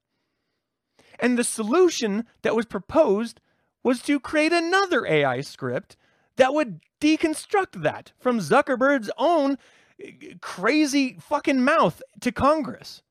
[1.19, 3.41] And the solution that was proposed
[3.81, 5.97] was to create another AI script
[6.35, 9.57] that would deconstruct that from Zuckerberg's own
[9.99, 13.01] eh, crazy fucking mouth to Congress.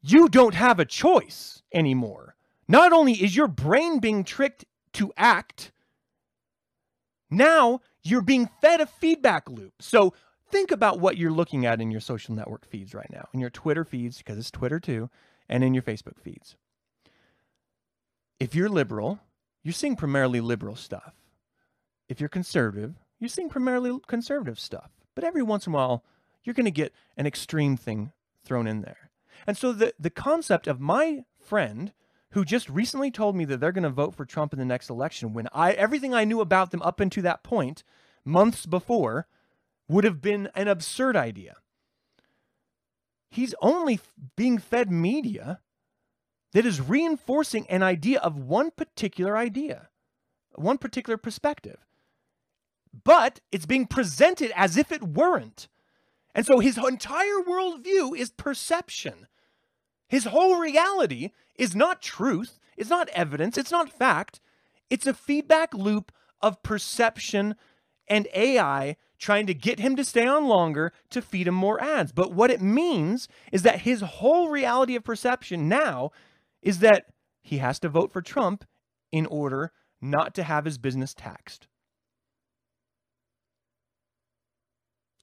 [0.00, 2.36] You don't have a choice anymore.
[2.68, 5.72] Not only is your brain being tricked to act,
[7.28, 9.74] now you're being fed a feedback loop.
[9.80, 10.14] So
[10.52, 13.50] think about what you're looking at in your social network feeds right now, in your
[13.50, 15.10] Twitter feeds, because it's Twitter too,
[15.48, 16.56] and in your Facebook feeds.
[18.38, 19.18] If you're liberal,
[19.64, 21.14] you're seeing primarily liberal stuff.
[22.08, 24.90] If you're conservative, you're seeing primarily conservative stuff.
[25.14, 26.04] But every once in a while,
[26.44, 28.12] you're going to get an extreme thing
[28.44, 29.10] thrown in there.
[29.46, 31.92] And so the, the concept of my friend
[32.30, 34.90] who just recently told me that they're going to vote for Trump in the next
[34.90, 37.84] election when I everything I knew about them up until that point
[38.24, 39.26] months before
[39.92, 41.56] would have been an absurd idea.
[43.30, 44.00] He's only
[44.36, 45.60] being fed media
[46.52, 49.88] that is reinforcing an idea of one particular idea,
[50.54, 51.78] one particular perspective.
[53.04, 55.68] but it's being presented as if it weren't.
[56.34, 59.26] And so his entire worldview is perception.
[60.08, 64.40] His whole reality is not truth, it's not evidence, it's not fact.
[64.90, 67.56] It's a feedback loop of perception
[68.08, 72.10] and AI trying to get him to stay on longer to feed him more ads.
[72.10, 76.10] But what it means is that his whole reality of perception now
[76.60, 77.04] is that
[77.40, 78.64] he has to vote for Trump
[79.12, 79.70] in order
[80.00, 81.68] not to have his business taxed.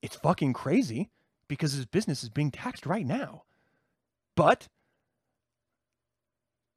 [0.01, 1.09] It's fucking crazy
[1.49, 3.43] because his business is being taxed right now.
[4.37, 4.69] But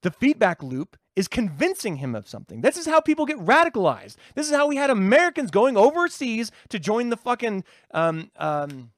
[0.02, 2.60] the feedback loop is convincing him of something.
[2.60, 4.16] This is how people get radicalized.
[4.34, 8.90] This is how we had Americans going overseas to join the fucking um um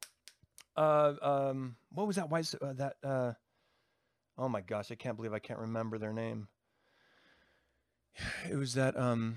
[0.77, 3.33] uh um what was that white uh, that uh
[4.39, 6.49] oh my gosh I can't believe I can't remember their name.
[8.49, 9.37] It was that um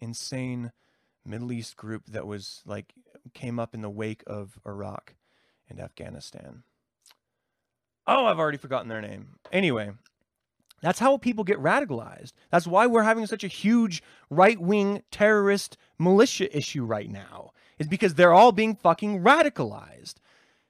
[0.00, 0.72] insane
[1.24, 2.92] Middle East group that was like
[3.34, 5.14] came up in the wake of Iraq
[5.68, 6.62] and Afghanistan.
[8.06, 9.38] Oh, I've already forgotten their name.
[9.50, 9.92] Anyway,
[10.86, 12.32] that's how people get radicalized.
[12.52, 17.88] That's why we're having such a huge right wing terrorist militia issue right now, is
[17.88, 20.14] because they're all being fucking radicalized.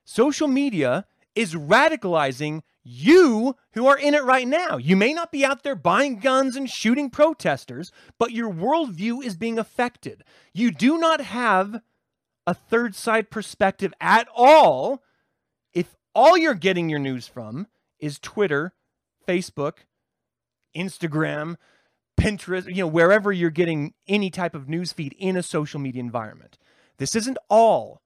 [0.07, 1.05] Social media
[1.35, 4.79] is radicalizing you who are in it right now.
[4.79, 9.37] You may not be out there buying guns and shooting protesters, but your worldview is
[9.37, 10.25] being affected.
[10.55, 11.83] You do not have
[12.47, 15.03] a third side perspective at all
[15.75, 17.67] if all you're getting your news from
[17.99, 18.73] is Twitter,
[19.29, 19.81] Facebook,
[20.77, 21.57] Instagram,
[22.19, 26.01] Pinterest, you know, wherever you're getting any type of news feed in a social media
[26.01, 26.59] environment.
[26.99, 28.01] This isn't all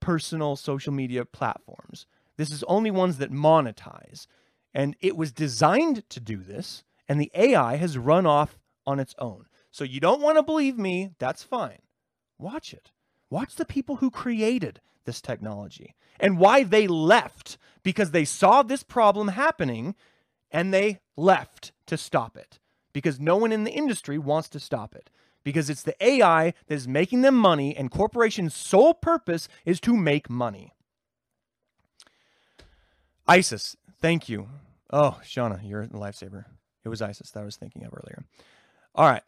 [0.00, 2.06] personal social media platforms.
[2.36, 4.26] This is only ones that monetize.
[4.74, 9.14] And it was designed to do this, and the AI has run off on its
[9.18, 9.46] own.
[9.70, 11.80] So you don't want to believe me, that's fine.
[12.38, 12.90] Watch it.
[13.30, 18.82] Watch the people who created this technology and why they left because they saw this
[18.82, 19.94] problem happening
[20.50, 22.58] and they left to stop it
[22.92, 25.10] because no one in the industry wants to stop it
[25.44, 29.96] because it's the AI that is making them money and corporations' sole purpose is to
[29.96, 30.72] make money.
[33.28, 34.48] ISIS, thank you.
[34.90, 36.44] Oh, Shauna, you're a lifesaver.
[36.84, 38.24] It was ISIS that I was thinking of earlier.
[38.94, 39.22] All right.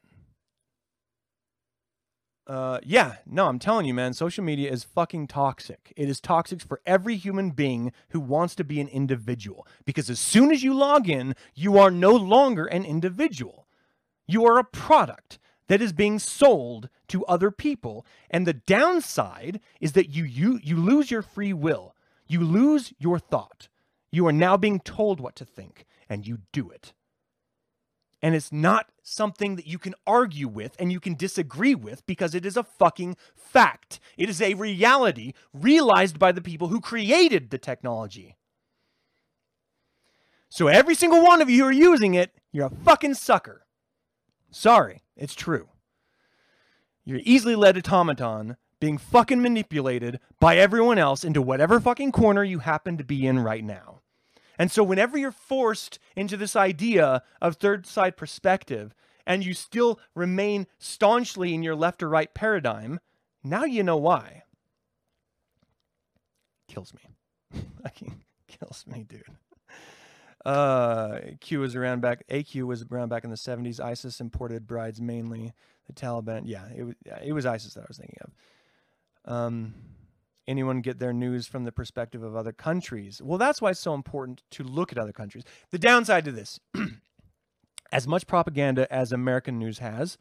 [2.48, 5.92] Uh, yeah, no, I'm telling you, man, social media is fucking toxic.
[5.96, 9.66] It is toxic for every human being who wants to be an individual.
[9.84, 13.66] Because as soon as you log in, you are no longer an individual.
[14.26, 15.38] You are a product
[15.68, 18.06] that is being sold to other people.
[18.30, 21.94] And the downside is that you, you, you lose your free will,
[22.26, 23.68] you lose your thought.
[24.10, 26.94] You are now being told what to think, and you do it.
[28.20, 32.34] And it's not something that you can argue with and you can disagree with because
[32.34, 34.00] it is a fucking fact.
[34.16, 38.36] It is a reality realized by the people who created the technology.
[40.48, 43.66] So every single one of you who are using it, you're a fucking sucker.
[44.50, 45.68] Sorry, it's true.
[47.04, 52.60] You're easily led automaton being fucking manipulated by everyone else into whatever fucking corner you
[52.60, 53.97] happen to be in right now.
[54.58, 58.94] And so, whenever you're forced into this idea of third side perspective
[59.26, 62.98] and you still remain staunchly in your left or right paradigm,
[63.44, 64.42] now you know why.
[66.66, 67.62] Kills me.
[67.82, 69.22] Fucking kills me, dude.
[70.44, 72.26] Uh, Q was around back.
[72.28, 73.80] AQ was around back in the 70s.
[73.80, 75.52] ISIS imported brides mainly.
[75.86, 76.42] The Taliban.
[76.44, 76.94] Yeah, it was.
[77.24, 79.32] It was ISIS that I was thinking of.
[79.32, 79.74] Um,
[80.48, 83.20] anyone get their news from the perspective of other countries?
[83.22, 85.44] Well, that's why it's so important to look at other countries.
[85.70, 86.58] The downside to this,
[87.92, 90.18] as much propaganda as American news has,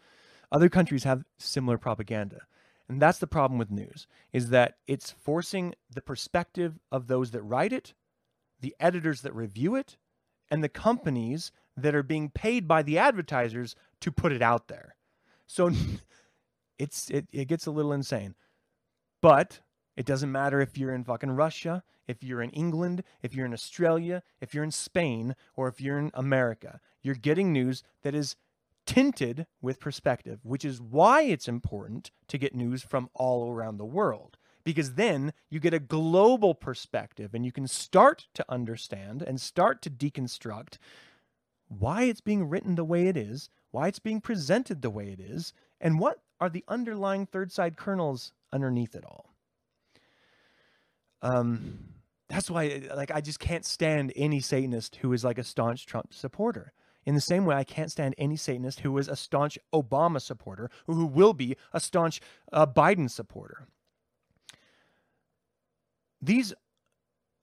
[0.51, 2.41] other countries have similar propaganda.
[2.89, 7.41] And that's the problem with news is that it's forcing the perspective of those that
[7.41, 7.93] write it,
[8.61, 9.97] the editors that review it,
[10.49, 14.95] and the companies that are being paid by the advertisers to put it out there.
[15.47, 15.71] So
[16.79, 18.35] it's it, it gets a little insane.
[19.21, 19.59] But
[19.97, 23.53] it doesn't matter if you're in fucking Russia, if you're in England, if you're in
[23.53, 26.79] Australia, if you're in Spain, or if you're in America.
[27.01, 28.35] You're getting news that is
[28.85, 33.85] tinted with perspective, which is why it's important to get news from all around the
[33.85, 34.37] world.
[34.63, 39.81] Because then you get a global perspective and you can start to understand and start
[39.81, 40.77] to deconstruct
[41.69, 45.19] why it's being written the way it is, why it's being presented the way it
[45.19, 49.33] is, and what are the underlying third side kernels underneath it all.
[51.21, 51.79] Um,
[52.29, 56.13] that's why, like, I just can't stand any Satanist who is like a staunch Trump
[56.13, 56.73] supporter.
[57.05, 60.69] in the same way I can't stand any Satanist who is a staunch Obama supporter
[60.87, 62.19] or who will be a staunch
[62.51, 63.65] uh, Biden supporter.
[66.21, 66.53] These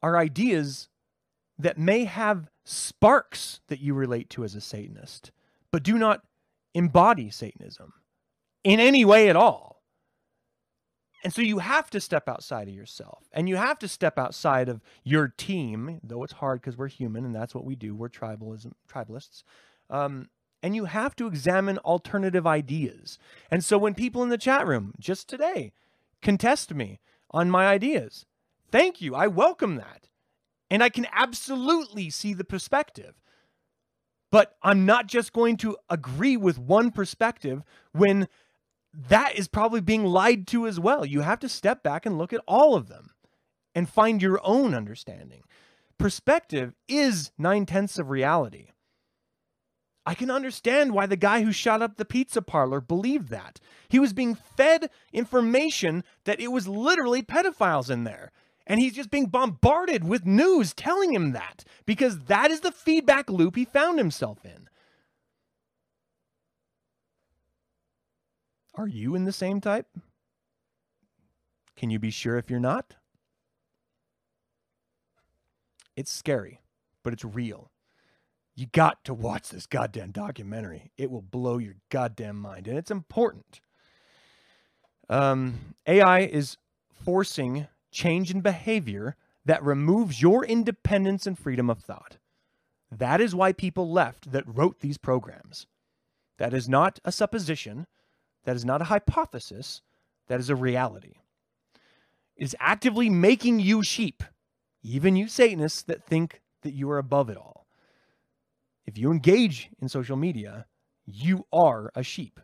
[0.03, 0.89] are ideas
[1.59, 5.33] that may have sparks that you relate to as a Satanist,
[5.71, 6.21] but do not
[6.75, 7.95] embody Satanism
[8.65, 9.74] in any way at all.
[11.25, 14.69] And so you have to step outside of yourself and you have to step outside
[14.69, 17.95] of your team, though it's hard because we're human and that's what we do.
[17.95, 19.43] We're tribalism, tribalists.
[19.89, 20.29] Um,
[20.63, 23.19] and you have to examine alternative ideas.
[23.51, 25.73] And so when people in the chat room just today
[26.21, 27.01] contest me
[27.31, 28.27] on my ideas,
[28.71, 29.15] thank you.
[29.15, 30.09] I welcome that.
[30.71, 33.15] And I can absolutely see the perspective.
[34.31, 37.63] But I'm not just going to agree with one perspective
[37.93, 38.29] when
[39.09, 41.05] that is probably being lied to as well.
[41.05, 43.11] You have to step back and look at all of them
[43.75, 45.43] and find your own understanding.
[45.99, 48.69] Perspective is nine tenths of reality.
[50.07, 53.59] I can understand why the guy who shot up the pizza parlor believed that.
[53.89, 58.31] He was being fed information that it was literally pedophiles in there.
[58.67, 63.31] And he's just being bombarded with news telling him that because that is the feedback
[63.31, 64.69] loop he found himself in.
[68.75, 69.87] Are you in the same type?
[71.77, 72.95] Can you be sure if you're not?
[75.97, 76.61] It's scary,
[77.03, 77.71] but it's real.
[78.57, 80.93] You got to watch this goddamn documentary.
[80.97, 83.61] It will blow your goddamn mind, and it's important.
[85.09, 86.57] Um, AI is
[87.05, 92.19] forcing change in behavior that removes your independence and freedom of thought.
[92.91, 95.67] That is why people left that wrote these programs.
[96.39, 97.87] That is not a supposition.
[98.45, 99.83] That is not a hypothesis.
[100.29, 101.15] That is a reality.
[102.37, 104.23] It is actively making you sheep,
[104.83, 107.67] even you Satanists that think that you are above it all.
[108.87, 110.67] If you engage in social media,
[111.07, 112.41] you are a sheep.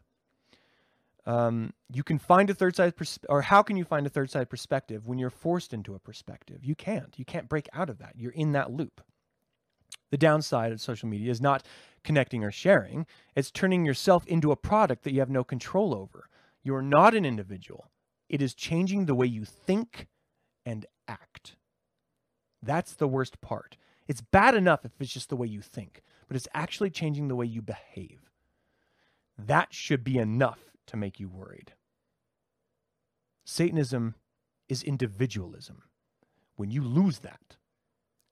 [1.27, 4.31] Um, you can find a third side, pers- or how can you find a third
[4.31, 6.65] side perspective when you're forced into a perspective?
[6.65, 7.19] You can't.
[7.19, 8.15] You can't break out of that.
[8.17, 9.03] You're in that loop.
[10.11, 11.65] The downside of social media is not
[12.05, 16.29] connecting or sharing, it's turning yourself into a product that you have no control over.
[16.63, 17.91] You are not an individual,
[18.29, 20.07] it is changing the way you think
[20.65, 21.57] and act.
[22.63, 23.77] That's the worst part.
[24.07, 27.37] It's bad enough if it's just the way you think, but it's actually changing the
[27.37, 28.31] way you behave.
[29.39, 31.73] That should be enough to make you worried.
[33.45, 34.15] Satanism
[34.69, 35.83] is individualism.
[36.57, 37.57] When you lose that,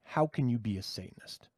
[0.02, 1.48] how can you be a Satanist?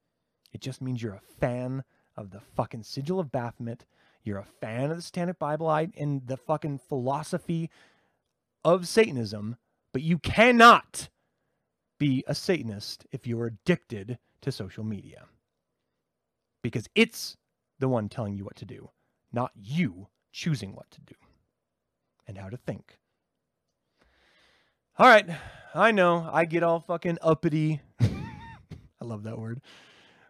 [0.53, 1.85] It just means you're a fan
[2.17, 3.85] of the fucking sigil of Baphomet.
[4.23, 7.71] You're a fan of the Satanic Bible and the fucking philosophy
[8.65, 9.57] of Satanism,
[9.93, 11.09] but you cannot
[11.99, 15.27] be a Satanist if you're addicted to social media.
[16.63, 17.37] Because it's
[17.79, 18.91] the one telling you what to do,
[19.33, 21.15] not you choosing what to do
[22.27, 22.99] and how to think.
[24.99, 25.27] All right,
[25.75, 27.81] I know I get all fucking uppity.
[28.01, 29.63] I love that word.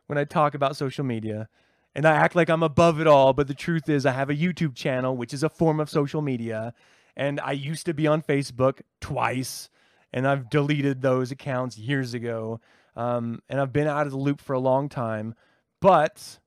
[0.06, 1.48] When I talk about social media,
[1.94, 4.34] and I act like I'm above it all, but the truth is I have a
[4.34, 6.72] YouTube channel, which is a form of social media,
[7.16, 9.68] and I used to be on Facebook twice,
[10.12, 12.60] and I've deleted those accounts years ago,
[12.96, 15.34] um, and I've been out of the loop for a long time,
[15.80, 16.38] but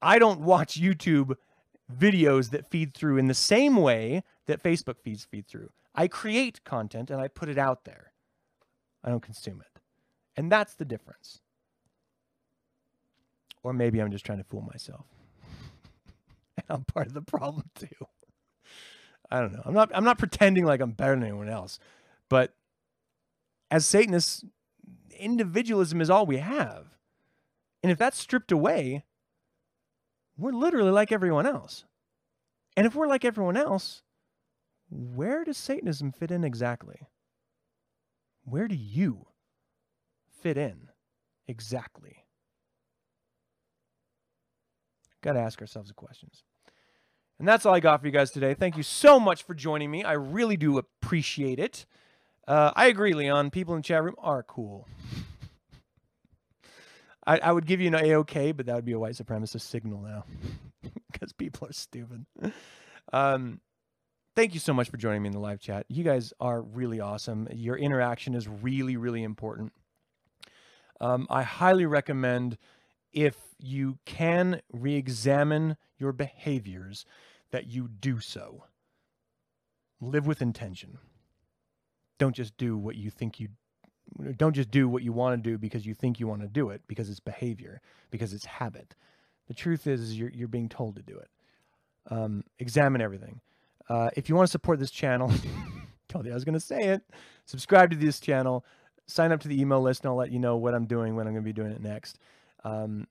[0.00, 1.34] I don't watch YouTube
[1.92, 5.70] videos that feed through in the same way that Facebook feeds feed through.
[5.94, 8.12] I create content and I put it out there.
[9.02, 9.80] I don't consume it.
[10.36, 11.40] And that's the difference.
[13.62, 15.06] Or maybe I'm just trying to fool myself.
[16.56, 18.06] and I'm part of the problem too.
[19.30, 19.62] I don't know.
[19.64, 21.78] I'm not I'm not pretending like I'm better than anyone else.
[22.28, 22.54] But
[23.70, 24.44] as Satanists,
[25.18, 26.86] individualism is all we have.
[27.82, 29.04] And if that's stripped away,
[30.36, 31.84] we're literally like everyone else.
[32.76, 34.02] And if we're like everyone else,
[34.90, 37.08] where does Satanism fit in exactly?
[38.44, 39.26] Where do you
[40.42, 40.88] fit in
[41.46, 42.24] exactly?
[45.22, 46.42] Got to ask ourselves the questions.
[47.38, 48.54] And that's all I got for you guys today.
[48.54, 50.02] Thank you so much for joining me.
[50.04, 51.86] I really do appreciate it.
[52.46, 53.50] Uh, I agree, Leon.
[53.50, 54.88] People in the chat room are cool.
[57.26, 60.00] I, I would give you an A-OK, but that would be a white supremacist signal
[60.00, 60.24] now
[61.12, 62.24] because people are stupid.
[63.12, 63.60] Um,
[64.34, 65.84] thank you so much for joining me in the live chat.
[65.88, 67.46] You guys are really awesome.
[67.52, 69.72] Your interaction is really, really important.
[71.00, 72.56] Um, I highly recommend
[73.12, 77.04] if you can re examine your behaviors,
[77.50, 78.64] that you do so.
[80.00, 80.98] Live with intention.
[82.18, 83.48] Don't just do what you think you
[84.36, 86.70] don't just do what you want to do because you think you want to do
[86.70, 87.80] it because it's behavior
[88.10, 88.94] because it's habit.
[89.48, 91.28] The truth is you're you're being told to do it.
[92.10, 93.40] Um, examine everything.
[93.88, 95.32] Uh, if you want to support this channel,
[96.08, 97.02] told you I was going to say it.
[97.44, 98.64] Subscribe to this channel.
[99.06, 101.26] Sign up to the email list, and I'll let you know what I'm doing when
[101.26, 102.18] I'm going to be doing it next.
[102.64, 103.06] Um,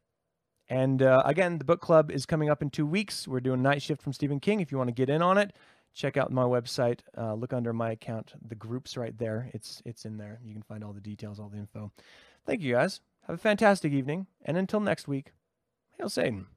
[0.69, 3.27] and uh, again, the book club is coming up in two weeks.
[3.27, 4.59] We're doing Night Shift from Stephen King.
[4.59, 5.53] If you want to get in on it,
[5.93, 6.99] check out my website.
[7.17, 8.33] Uh, look under my account.
[8.45, 9.49] The group's right there.
[9.53, 10.39] It's it's in there.
[10.43, 11.91] You can find all the details, all the info.
[12.45, 13.01] Thank you guys.
[13.27, 15.33] Have a fantastic evening, and until next week,
[15.97, 16.47] hail Satan.